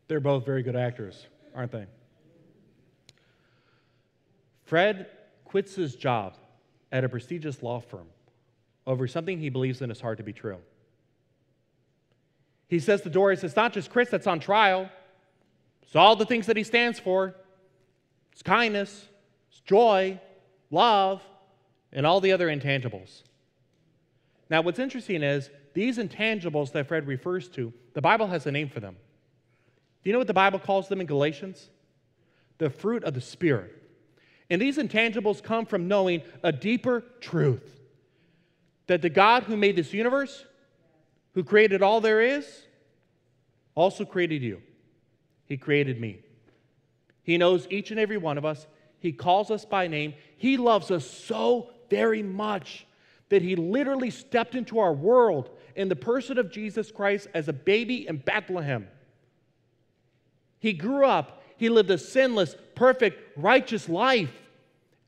They're 0.10 0.20
both 0.20 0.46
very 0.46 0.64
good 0.64 0.76
actors, 0.76 1.28
aren't 1.58 1.72
they? 1.72 1.86
Fred 4.64 5.08
quits 5.44 5.76
his 5.76 5.96
job 5.96 6.38
at 6.92 7.04
a 7.04 7.10
prestigious 7.10 7.64
law 7.64 7.80
firm 7.80 8.08
over 8.86 9.08
something 9.08 9.40
he 9.40 9.50
believes 9.50 9.82
in 9.82 9.90
his 9.90 10.00
heart 10.00 10.20
to 10.20 10.24
be 10.24 10.34
true. 10.34 10.60
He 12.68 12.80
says 12.80 13.02
to 13.02 13.10
Doris, 13.10 13.44
It's 13.44 13.56
not 13.56 13.74
just 13.74 13.90
Chris 13.90 14.10
that's 14.10 14.28
on 14.28 14.40
trial, 14.40 14.90
it's 15.82 15.96
all 15.96 16.16
the 16.16 16.26
things 16.26 16.46
that 16.46 16.56
he 16.56 16.64
stands 16.64 17.00
for 17.00 17.34
it's 18.32 18.44
kindness, 18.44 19.08
it's 19.50 19.62
joy, 19.62 20.22
love, 20.70 21.24
and 21.92 22.06
all 22.06 22.22
the 22.22 22.32
other 22.32 22.50
intangibles. 22.50 23.24
Now, 24.48 24.62
what's 24.62 24.78
interesting 24.78 25.24
is 25.24 25.50
these 25.74 25.98
intangibles 25.98 26.72
that 26.74 26.88
Fred 26.88 27.08
refers 27.08 27.48
to, 27.50 27.74
the 27.94 28.02
Bible 28.02 28.28
has 28.28 28.46
a 28.46 28.52
name 28.52 28.70
for 28.70 28.80
them. 28.80 28.96
Do 30.08 30.12
you 30.12 30.14
know 30.14 30.20
what 30.20 30.28
the 30.28 30.34
Bible 30.34 30.60
calls 30.60 30.88
them 30.88 31.02
in 31.02 31.06
Galatians? 31.06 31.70
The 32.60 32.70
fruit 32.70 33.04
of 33.04 33.14
the 33.14 33.20
Spirit. 33.20 33.76
And 34.50 34.62
these 34.62 34.78
intangibles 34.78 35.44
come 35.44 35.66
from 35.66 35.90
knowing 35.90 36.22
a 36.42 36.54
deeper 36.54 37.04
truth 37.20 37.78
that 38.86 39.02
the 39.02 39.10
God 39.10 39.44
who 39.44 39.58
made 39.58 39.76
this 39.76 39.92
universe, 39.92 40.46
who 41.34 41.44
created 41.44 41.82
all 41.82 42.00
there 42.00 42.22
is, 42.22 42.48
also 43.76 44.06
created 44.06 44.42
you. 44.42 44.62
He 45.46 45.58
created 45.58 46.00
me. 46.00 46.20
He 47.22 47.38
knows 47.38 47.68
each 47.70 47.92
and 47.92 48.00
every 48.00 48.16
one 48.16 48.38
of 48.38 48.46
us. 48.46 48.66
He 49.00 49.12
calls 49.12 49.52
us 49.52 49.66
by 49.66 49.88
name. 49.88 50.14
He 50.38 50.56
loves 50.56 50.90
us 50.90 51.06
so 51.06 51.72
very 51.90 52.24
much 52.24 52.88
that 53.28 53.42
He 53.42 53.58
literally 53.58 54.12
stepped 54.12 54.56
into 54.56 54.80
our 54.80 54.94
world 54.94 55.50
in 55.76 55.90
the 55.90 55.98
person 55.98 56.38
of 56.38 56.50
Jesus 56.50 56.94
Christ 56.94 57.28
as 57.34 57.50
a 57.50 57.54
baby 57.54 58.08
in 58.08 58.20
Bethlehem. 58.20 58.88
He 60.60 60.74
grew 60.74 61.06
up, 61.06 61.44
he 61.58 61.70
lived 61.70 61.90
a 61.90 61.98
sinless, 61.98 62.56
perfect, 62.76 63.38
righteous 63.38 63.90
life. 63.90 64.34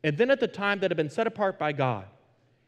And 0.03 0.17
then 0.17 0.31
at 0.31 0.39
the 0.39 0.47
time 0.47 0.79
that 0.79 0.91
had 0.91 0.97
been 0.97 1.09
set 1.09 1.27
apart 1.27 1.59
by 1.59 1.71
God, 1.71 2.05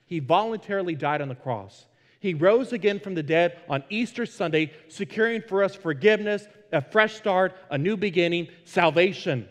he 0.06 0.20
voluntarily 0.20 0.96
died 0.96 1.22
on 1.22 1.30
the 1.30 1.36
cross. 1.36 1.86
He 2.20 2.34
rose 2.34 2.74
again 2.74 3.00
from 3.00 3.16
the 3.16 3.24
dead 3.24 3.60
on 3.68 3.84
Easter 3.90 4.26
Sunday, 4.26 4.72
securing 4.90 5.42
for 5.42 5.64
us 5.64 5.74
forgiveness, 5.74 6.48
a 6.72 6.82
fresh 6.82 7.16
start, 7.16 7.56
a 7.70 7.78
new 7.78 7.98
beginning, 7.98 8.50
salvation. 8.64 9.48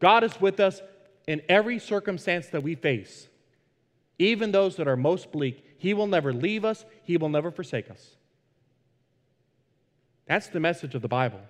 God 0.00 0.24
is 0.24 0.40
with 0.40 0.58
us 0.58 0.80
in 1.28 1.42
every 1.48 1.78
circumstance 1.78 2.48
that 2.48 2.62
we 2.62 2.74
face, 2.74 3.28
even 4.18 4.50
those 4.50 4.76
that 4.76 4.88
are 4.88 4.96
most 4.96 5.30
bleak. 5.30 5.64
He 5.78 5.94
will 5.94 6.08
never 6.08 6.32
leave 6.32 6.64
us, 6.64 6.84
He 7.04 7.16
will 7.16 7.28
never 7.28 7.52
forsake 7.52 7.90
us. 7.90 8.16
That's 10.26 10.48
the 10.48 10.60
message 10.60 10.94
of 10.94 11.02
the 11.02 11.08
Bible. 11.08 11.40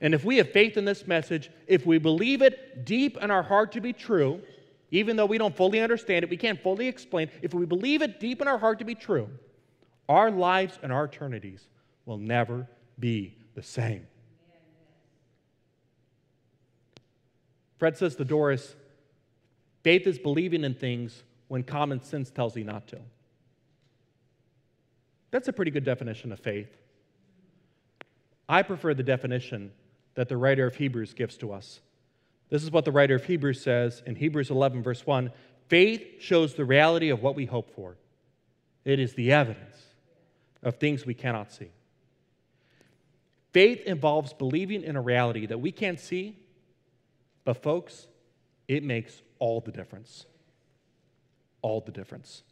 And 0.00 0.14
if 0.14 0.24
we 0.24 0.38
have 0.38 0.50
faith 0.50 0.76
in 0.76 0.84
this 0.84 1.06
message, 1.06 1.50
if 1.66 1.84
we 1.84 1.98
believe 1.98 2.42
it 2.42 2.84
deep 2.84 3.16
in 3.18 3.30
our 3.30 3.42
heart 3.42 3.72
to 3.72 3.80
be 3.80 3.92
true, 3.92 4.40
even 4.90 5.16
though 5.16 5.26
we 5.26 5.38
don't 5.38 5.56
fully 5.56 5.80
understand 5.80 6.24
it, 6.24 6.30
we 6.30 6.36
can't 6.36 6.60
fully 6.60 6.88
explain, 6.88 7.30
if 7.42 7.54
we 7.54 7.66
believe 7.66 8.02
it 8.02 8.18
deep 8.18 8.40
in 8.40 8.48
our 8.48 8.58
heart 8.58 8.78
to 8.78 8.84
be 8.84 8.94
true, 8.94 9.28
our 10.08 10.30
lives 10.30 10.78
and 10.82 10.92
our 10.92 11.04
eternities 11.04 11.68
will 12.06 12.18
never 12.18 12.66
be 12.98 13.36
the 13.54 13.62
same. 13.62 14.06
Fred 17.78 17.96
says 17.96 18.16
to 18.16 18.24
Doris, 18.24 18.74
faith 19.82 20.06
is 20.06 20.18
believing 20.18 20.64
in 20.64 20.74
things 20.74 21.22
when 21.48 21.62
common 21.62 22.02
sense 22.02 22.30
tells 22.30 22.56
you 22.56 22.64
not 22.64 22.86
to. 22.88 23.00
That's 25.30 25.48
a 25.48 25.52
pretty 25.52 25.70
good 25.70 25.84
definition 25.84 26.32
of 26.32 26.40
faith. 26.40 26.79
I 28.50 28.62
prefer 28.64 28.94
the 28.94 29.04
definition 29.04 29.70
that 30.16 30.28
the 30.28 30.36
writer 30.36 30.66
of 30.66 30.74
Hebrews 30.74 31.14
gives 31.14 31.36
to 31.36 31.52
us. 31.52 31.80
This 32.48 32.64
is 32.64 32.72
what 32.72 32.84
the 32.84 32.90
writer 32.90 33.14
of 33.14 33.24
Hebrews 33.24 33.62
says 33.62 34.02
in 34.04 34.16
Hebrews 34.16 34.50
11, 34.50 34.82
verse 34.82 35.06
1 35.06 35.30
Faith 35.68 36.04
shows 36.18 36.54
the 36.54 36.64
reality 36.64 37.10
of 37.10 37.22
what 37.22 37.36
we 37.36 37.46
hope 37.46 37.70
for, 37.76 37.96
it 38.84 38.98
is 38.98 39.14
the 39.14 39.30
evidence 39.30 39.76
of 40.64 40.74
things 40.74 41.06
we 41.06 41.14
cannot 41.14 41.52
see. 41.52 41.70
Faith 43.52 43.82
involves 43.82 44.32
believing 44.32 44.82
in 44.82 44.96
a 44.96 45.00
reality 45.00 45.46
that 45.46 45.58
we 45.58 45.70
can't 45.70 46.00
see, 46.00 46.36
but 47.44 47.62
folks, 47.62 48.08
it 48.66 48.82
makes 48.82 49.22
all 49.38 49.60
the 49.60 49.70
difference. 49.70 50.26
All 51.62 51.80
the 51.80 51.92
difference. 51.92 52.42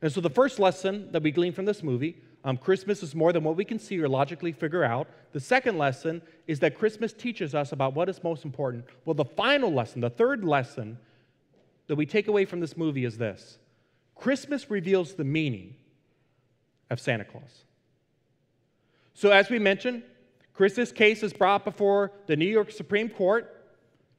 And 0.00 0.10
so, 0.10 0.22
the 0.22 0.30
first 0.30 0.58
lesson 0.58 1.12
that 1.12 1.22
we 1.22 1.32
glean 1.32 1.52
from 1.52 1.66
this 1.66 1.82
movie 1.82 2.16
um, 2.44 2.56
Christmas 2.56 3.02
is 3.02 3.14
more 3.14 3.32
than 3.32 3.44
what 3.44 3.56
we 3.56 3.64
can 3.64 3.78
see 3.78 4.00
or 4.00 4.08
logically 4.08 4.52
figure 4.52 4.82
out. 4.82 5.08
The 5.32 5.40
second 5.40 5.78
lesson 5.78 6.22
is 6.46 6.58
that 6.60 6.76
Christmas 6.76 7.12
teaches 7.12 7.54
us 7.54 7.72
about 7.72 7.94
what 7.94 8.08
is 8.08 8.22
most 8.22 8.44
important. 8.44 8.84
Well, 9.04 9.14
the 9.14 9.24
final 9.24 9.72
lesson, 9.72 10.00
the 10.00 10.10
third 10.10 10.44
lesson 10.44 10.98
that 11.86 11.96
we 11.96 12.06
take 12.06 12.28
away 12.28 12.44
from 12.44 12.60
this 12.60 12.76
movie 12.76 13.04
is 13.04 13.18
this 13.18 13.58
Christmas 14.16 14.70
reveals 14.70 15.14
the 15.14 15.24
meaning 15.24 15.76
of 16.90 17.00
Santa 17.00 17.24
Claus. 17.24 17.64
So, 19.14 19.30
as 19.30 19.48
we 19.48 19.58
mentioned, 19.58 20.02
Chris's 20.52 20.92
case 20.92 21.22
is 21.22 21.32
brought 21.32 21.64
before 21.64 22.12
the 22.26 22.36
New 22.36 22.46
York 22.46 22.70
Supreme 22.70 23.08
Court. 23.08 23.48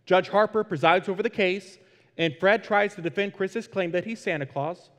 Judge 0.06 0.30
Harper 0.30 0.64
presides 0.64 1.08
over 1.08 1.24
the 1.24 1.30
case, 1.30 1.78
and 2.18 2.36
Fred 2.40 2.64
tries 2.64 2.96
to 2.96 3.02
defend 3.02 3.34
Chris's 3.34 3.68
claim 3.68 3.92
that 3.92 4.06
he's 4.06 4.20
Santa 4.20 4.46
Claus. 4.46 4.90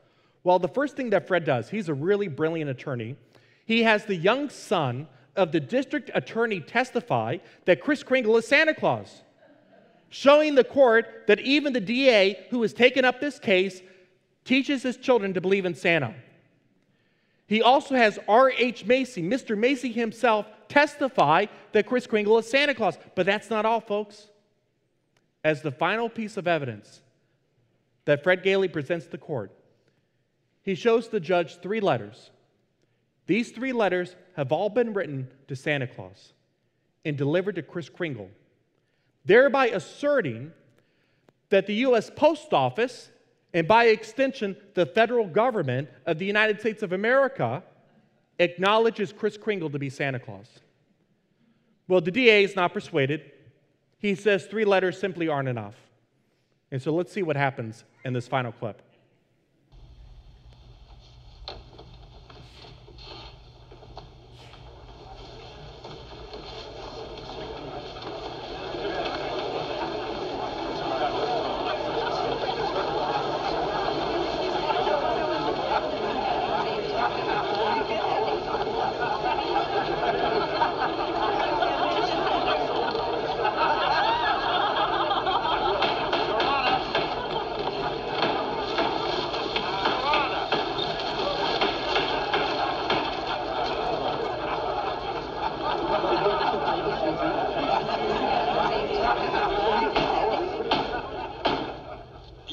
Well, 0.44 0.58
the 0.58 0.68
first 0.68 0.94
thing 0.94 1.10
that 1.10 1.26
Fred 1.26 1.44
does, 1.44 1.70
he's 1.70 1.88
a 1.88 1.94
really 1.94 2.28
brilliant 2.28 2.70
attorney. 2.70 3.16
He 3.64 3.82
has 3.82 4.04
the 4.04 4.14
young 4.14 4.50
son 4.50 5.08
of 5.34 5.50
the 5.50 5.60
district 5.60 6.10
attorney 6.14 6.60
testify 6.60 7.38
that 7.64 7.80
Kris 7.80 8.02
Kringle 8.02 8.36
is 8.36 8.46
Santa 8.46 8.74
Claus, 8.74 9.22
showing 10.10 10.54
the 10.54 10.62
court 10.62 11.24
that 11.26 11.40
even 11.40 11.72
the 11.72 11.80
DA 11.80 12.46
who 12.50 12.60
has 12.62 12.74
taken 12.74 13.04
up 13.04 13.20
this 13.20 13.38
case 13.38 13.80
teaches 14.44 14.82
his 14.82 14.98
children 14.98 15.32
to 15.32 15.40
believe 15.40 15.64
in 15.64 15.74
Santa. 15.74 16.14
He 17.46 17.62
also 17.62 17.94
has 17.94 18.18
R.H. 18.28 18.84
Macy, 18.84 19.22
Mr. 19.22 19.56
Macy 19.56 19.92
himself, 19.92 20.46
testify 20.68 21.46
that 21.72 21.86
Kris 21.86 22.06
Kringle 22.06 22.38
is 22.38 22.48
Santa 22.48 22.74
Claus. 22.74 22.98
But 23.14 23.26
that's 23.26 23.50
not 23.50 23.64
all, 23.64 23.80
folks. 23.80 24.28
As 25.42 25.62
the 25.62 25.70
final 25.70 26.08
piece 26.08 26.36
of 26.36 26.46
evidence 26.46 27.00
that 28.04 28.22
Fred 28.22 28.42
Gailey 28.42 28.68
presents 28.68 29.06
to 29.06 29.10
the 29.10 29.18
court, 29.18 29.52
he 30.64 30.74
shows 30.74 31.08
the 31.08 31.20
judge 31.20 31.60
three 31.60 31.80
letters. 31.80 32.30
These 33.26 33.52
three 33.52 33.72
letters 33.72 34.16
have 34.34 34.50
all 34.50 34.70
been 34.70 34.94
written 34.94 35.28
to 35.46 35.54
Santa 35.54 35.86
Claus 35.86 36.32
and 37.04 37.16
delivered 37.16 37.54
to 37.56 37.62
Kris 37.62 37.88
Kringle, 37.88 38.30
thereby 39.24 39.68
asserting 39.68 40.52
that 41.50 41.66
the 41.66 41.74
U.S. 41.74 42.10
Post 42.16 42.52
Office, 42.52 43.10
and 43.52 43.68
by 43.68 43.84
extension, 43.86 44.56
the 44.72 44.86
federal 44.86 45.26
government 45.26 45.88
of 46.06 46.18
the 46.18 46.26
United 46.26 46.60
States 46.60 46.82
of 46.82 46.92
America, 46.92 47.62
acknowledges 48.38 49.12
Kris 49.12 49.36
Kringle 49.36 49.70
to 49.70 49.78
be 49.78 49.90
Santa 49.90 50.18
Claus. 50.18 50.48
Well, 51.86 52.00
the 52.00 52.10
DA 52.10 52.42
is 52.42 52.56
not 52.56 52.72
persuaded. 52.72 53.30
He 53.98 54.14
says 54.14 54.46
three 54.46 54.64
letters 54.64 54.98
simply 54.98 55.28
aren't 55.28 55.48
enough. 55.48 55.76
And 56.70 56.80
so 56.80 56.92
let's 56.94 57.12
see 57.12 57.22
what 57.22 57.36
happens 57.36 57.84
in 58.04 58.14
this 58.14 58.26
final 58.26 58.52
clip. 58.52 58.80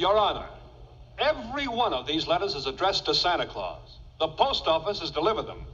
Your 0.02 0.18
Honor, 0.18 0.48
every 1.20 1.68
one 1.68 1.94
of 1.94 2.08
these 2.08 2.28
letters 2.52 2.68
is 2.68 2.74
addressed 2.74 3.06
to 3.06 3.14
Santa 3.14 3.46
Claus. 3.46 4.00
The 4.20 4.28
post 4.28 4.68
office 4.68 5.00
has 5.00 5.12
delivered 5.12 5.48
them. 5.48 5.66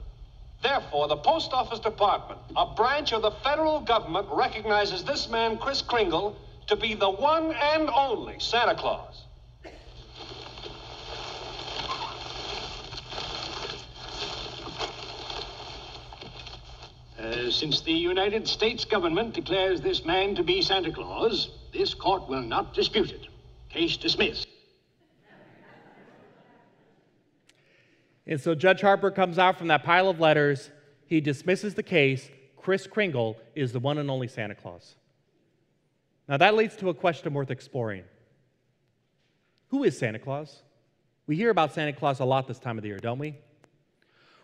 Therefore, 0.62 1.06
the 1.06 1.16
Post 1.16 1.52
Office 1.52 1.78
Department, 1.78 2.40
a 2.56 2.66
branch 2.74 3.12
of 3.12 3.22
the 3.22 3.30
federal 3.30 3.80
government, 3.80 4.26
recognizes 4.30 5.04
this 5.04 5.28
man, 5.28 5.56
Kris 5.56 5.82
Kringle, 5.82 6.36
to 6.66 6.74
be 6.74 6.94
the 6.94 7.10
one 7.10 7.52
and 7.52 7.88
only 7.90 8.40
Santa 8.40 8.74
Claus. 8.74 9.24
Uh, 17.20 17.50
since 17.50 17.80
the 17.82 17.92
United 17.92 18.48
States 18.48 18.84
government 18.84 19.34
declares 19.34 19.80
this 19.80 20.04
man 20.04 20.34
to 20.34 20.42
be 20.42 20.60
Santa 20.60 20.90
Claus, 20.90 21.50
this 21.72 21.94
court 21.94 22.28
will 22.28 22.42
not 22.42 22.74
dispute 22.74 23.12
it. 23.12 23.28
Case 23.70 23.96
dismissed. 23.96 24.47
And 28.28 28.38
so 28.40 28.54
Judge 28.54 28.82
Harper 28.82 29.10
comes 29.10 29.38
out 29.38 29.56
from 29.56 29.68
that 29.68 29.82
pile 29.82 30.08
of 30.08 30.20
letters. 30.20 30.70
He 31.06 31.20
dismisses 31.20 31.74
the 31.74 31.82
case. 31.82 32.28
Kris 32.56 32.86
Kringle 32.86 33.38
is 33.54 33.72
the 33.72 33.80
one 33.80 33.96
and 33.96 34.10
only 34.10 34.28
Santa 34.28 34.54
Claus. 34.54 34.96
Now, 36.28 36.36
that 36.36 36.54
leads 36.54 36.76
to 36.76 36.90
a 36.90 36.94
question 36.94 37.32
worth 37.32 37.50
exploring 37.50 38.04
Who 39.68 39.82
is 39.84 39.98
Santa 39.98 40.18
Claus? 40.18 40.62
We 41.26 41.36
hear 41.36 41.50
about 41.50 41.72
Santa 41.72 41.92
Claus 41.94 42.20
a 42.20 42.24
lot 42.24 42.46
this 42.46 42.58
time 42.58 42.78
of 42.78 42.82
the 42.82 42.88
year, 42.88 42.98
don't 42.98 43.18
we? 43.18 43.34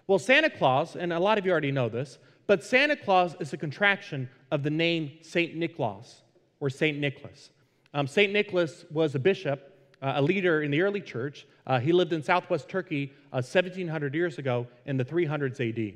Well, 0.07 0.19
Santa 0.19 0.51
Claus, 0.51 0.97
and 0.97 1.13
a 1.13 1.21
lot 1.21 1.39
of 1.39 1.47
you 1.47 1.53
already 1.53 1.73
know 1.73 1.89
this, 1.89 2.19
but 2.47 2.65
Santa 2.65 2.97
Claus 2.97 3.37
is 3.41 3.53
a 3.53 3.57
contraction 3.57 4.29
of 4.51 4.63
the 4.63 4.71
name 4.71 5.13
St. 5.23 5.57
Nicholas 5.57 6.23
or 6.61 6.69
St. 6.69 6.99
Nicholas. 6.99 7.51
Um, 7.95 8.07
St. 8.07 8.33
Nicholas 8.33 8.85
was 8.91 9.15
a 9.15 9.19
bishop, 9.19 9.74
uh, 10.03 10.15
a 10.17 10.23
leader 10.23 10.63
in 10.63 10.71
the 10.71 10.83
early 10.83 11.01
church. 11.01 11.47
Uh, 11.67 11.79
he 11.79 11.93
lived 11.93 12.13
in 12.13 12.23
southwest 12.23 12.69
Turkey 12.69 13.13
uh, 13.33 13.43
1700 13.43 14.15
years 14.15 14.39
ago 14.39 14.67
in 14.87 14.97
the 14.97 15.05
300s 15.05 15.61
AD. 15.61 15.95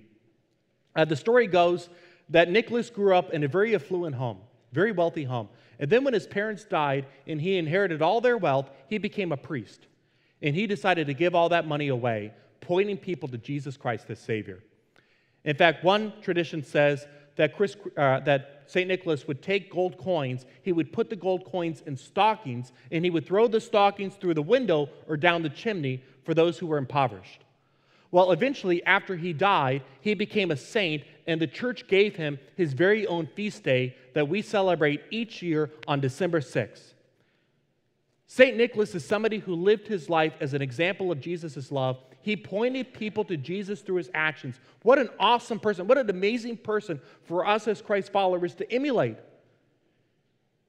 Uh, 0.97 1.05
the 1.05 1.17
story 1.17 1.47
goes 1.47 1.89
that 2.31 2.51
Nicholas 2.51 2.91
grew 2.91 3.15
up 3.15 3.33
in 3.33 3.45
a 3.45 3.49
very 3.49 3.75
affluent 3.75 4.15
home, 4.15 4.39
very 4.73 4.93
wealthy 4.93 5.25
home. 5.25 5.49
And 5.79 5.91
then 5.91 6.05
when 6.05 6.15
his 6.15 6.27
parents 6.27 6.65
died 6.65 7.07
and 7.27 7.41
he 7.41 7.57
inherited 7.57 8.03
all 8.03 8.21
their 8.21 8.37
wealth, 8.37 8.71
he 8.89 8.99
became 8.99 9.33
a 9.33 9.37
priest. 9.37 9.87
And 10.43 10.55
he 10.55 10.67
decided 10.67 11.07
to 11.07 11.15
give 11.15 11.35
all 11.35 11.49
that 11.51 11.67
money 11.67 11.89
away, 11.89 12.33
pointing 12.61 12.97
people 12.97 13.29
to 13.29 13.39
Jesus 13.39 13.77
Christ 13.77 14.11
as 14.11 14.19
Savior. 14.19 14.63
In 15.45 15.57
fact, 15.57 15.85
one 15.85 16.13
tradition 16.21 16.63
says 16.63 17.07
that, 17.37 17.57
Chris, 17.57 17.77
uh, 17.97 18.21
that 18.21 18.58
St. 18.69 18.87
Nicholas 18.87 19.27
would 19.27 19.41
take 19.41 19.73
gold 19.73 19.97
coins, 19.97 20.45
he 20.63 20.73
would 20.73 20.93
put 20.93 21.09
the 21.09 21.17
gold 21.17 21.47
coins 21.47 21.83
in 21.87 21.97
stockings, 21.97 22.71
and 22.93 23.03
he 23.03 23.11
would 23.11 23.27
throw 23.27 23.49
the 23.49 23.63
stockings 23.63 24.15
through 24.15 24.35
the 24.35 24.43
window 24.43 24.91
or 25.09 25.17
down 25.17 25.43
the 25.43 25.49
chimney 25.49 26.03
for 26.23 26.35
those 26.35 26.59
who 26.59 26.67
were 26.67 26.77
impoverished. 26.77 27.45
Well, 28.11 28.31
eventually, 28.31 28.85
after 28.85 29.17
he 29.17 29.33
died, 29.33 29.83
he 30.03 30.13
became 30.13 30.51
a 30.51 30.57
saint, 30.57 31.03
and 31.27 31.41
the 31.41 31.47
church 31.47 31.89
gave 31.89 32.17
him 32.17 32.39
his 32.57 32.75
very 32.75 33.07
own 33.07 33.27
feast 33.27 33.65
day 33.65 33.97
that 34.13 34.29
we 34.29 34.43
celebrate 34.43 35.03
each 35.11 35.43
year 35.43 35.71
on 35.87 36.01
December 36.01 36.41
6th. 36.41 36.93
St. 38.27 38.55
Nicholas 38.55 38.95
is 38.95 39.03
somebody 39.03 39.39
who 39.39 39.55
lived 39.55 39.89
his 39.89 40.11
life 40.11 40.35
as 40.41 40.53
an 40.53 40.61
example 40.61 41.11
of 41.11 41.21
Jesus' 41.21 41.73
love. 41.73 41.97
He 42.21 42.37
pointed 42.37 42.93
people 42.93 43.25
to 43.25 43.37
Jesus 43.37 43.81
through 43.81 43.97
his 43.97 44.11
actions. 44.15 44.59
What 44.83 44.99
an 44.99 45.09
awesome 45.19 45.61
person. 45.61 45.87
What 45.87 45.99
an 45.99 46.11
amazing 46.11 46.59
person 46.59 47.01
for 47.25 47.47
us 47.47 47.69
as 47.69 47.81
Christ 47.81 48.13
followers 48.13 48.55
to 48.57 48.73
emulate. 48.73 49.17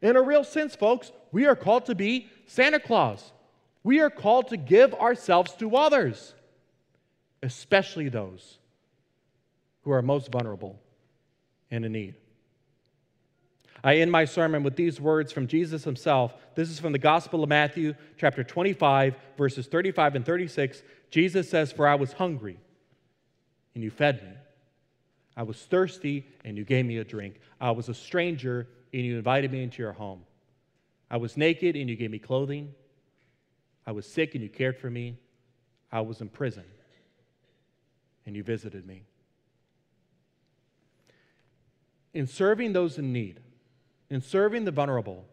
In 0.02 0.16
a 0.16 0.22
real 0.22 0.44
sense, 0.44 0.76
folks, 0.76 1.12
we 1.32 1.46
are 1.46 1.56
called 1.56 1.86
to 1.88 1.96
be 1.96 2.30
Santa 2.48 2.80
Claus. 2.80 3.32
We 3.84 4.00
are 4.00 4.10
called 4.10 4.50
to 4.50 4.58
give 4.58 4.94
ourselves 4.94 5.54
to 5.56 5.76
others, 5.76 6.34
especially 7.44 8.10
those 8.10 8.58
who 9.82 9.92
are 9.92 10.02
most 10.02 10.32
vulnerable 10.32 10.80
and 11.72 11.86
in 11.86 11.92
need. 11.92 12.16
I 13.84 13.98
end 13.98 14.12
my 14.12 14.26
sermon 14.26 14.64
with 14.64 14.76
these 14.76 15.00
words 15.00 15.32
from 15.32 15.48
Jesus 15.48 15.86
himself. 15.86 16.34
This 16.56 16.70
is 16.70 16.80
from 16.80 16.92
the 16.92 17.00
Gospel 17.00 17.44
of 17.44 17.50
Matthew, 17.50 17.94
chapter 18.18 18.44
25, 18.44 19.16
verses 19.38 19.68
35 19.68 20.16
and 20.16 20.26
36. 20.26 20.84
Jesus 21.10 21.50
says, 21.50 21.72
For 21.72 21.88
I 21.88 21.96
was 21.96 22.14
hungry, 22.14 22.60
and 23.76 23.84
you 23.84 23.90
fed 23.90 24.24
me. 24.24 24.32
I 25.36 25.44
was 25.44 25.58
thirsty, 25.58 26.26
and 26.44 26.58
you 26.58 26.66
gave 26.66 26.86
me 26.86 26.98
a 26.98 27.04
drink. 27.04 27.40
I 27.60 27.72
was 27.72 27.90
a 27.90 27.94
stranger, 27.94 28.68
and 28.94 29.04
you 29.04 29.18
invited 29.18 29.52
me 29.52 29.64
into 29.64 29.82
your 29.82 29.94
home. 29.94 30.24
I 31.10 31.18
was 31.18 31.38
naked, 31.38 31.76
and 31.76 31.90
you 31.90 31.96
gave 31.96 32.12
me 32.12 32.20
clothing. 32.20 32.74
I 33.88 33.92
was 33.92 34.06
sick, 34.06 34.36
and 34.36 34.44
you 34.44 34.50
cared 34.50 34.78
for 34.78 34.90
me. 34.90 35.18
I 35.92 36.02
was 36.02 36.22
in 36.22 36.30
prison, 36.30 36.66
and 38.26 38.36
you 38.36 38.44
visited 38.44 38.86
me. 38.86 39.04
in 42.14 42.28
serving 42.28 42.74
those 42.74 42.98
in 42.98 43.14
need, 43.14 43.40
in 44.10 44.22
serving 44.22 44.66
the 44.66 44.72
vulnerable, 44.72 45.26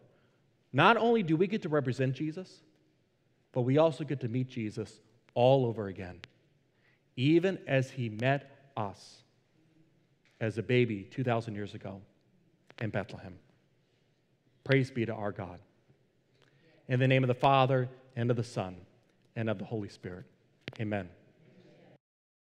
not 0.71 0.97
only 0.97 1.23
do 1.23 1.35
we 1.35 1.47
get 1.47 1.61
to 1.63 1.69
represent 1.69 2.13
Jesus, 2.13 2.61
but 3.51 3.61
we 3.61 3.77
also 3.77 4.03
get 4.03 4.19
to 4.21 4.27
meet 4.27 4.49
Jesus 4.49 4.99
all 5.37 5.67
over 5.67 5.87
again, 5.87 6.19
even 7.15 7.59
as 7.67 7.91
he 7.91 8.09
met 8.09 8.71
us 8.75 9.21
as 10.41 10.57
a 10.57 10.63
baby 10.63 11.03
2,000 11.11 11.53
years 11.53 11.75
ago 11.75 12.01
in 12.81 12.89
Bethlehem. 12.89 13.35
Praise 14.63 14.89
be 14.89 15.05
to 15.05 15.13
our 15.13 15.31
God. 15.31 15.59
In 16.87 16.99
the 16.99 17.07
name 17.07 17.23
of 17.23 17.27
the 17.27 17.35
Father, 17.35 17.87
and 18.15 18.31
of 18.31 18.35
the 18.35 18.43
Son, 18.43 18.77
and 19.35 19.47
of 19.47 19.59
the 19.59 19.65
Holy 19.65 19.89
Spirit. 19.89 20.25
Amen. 20.81 21.07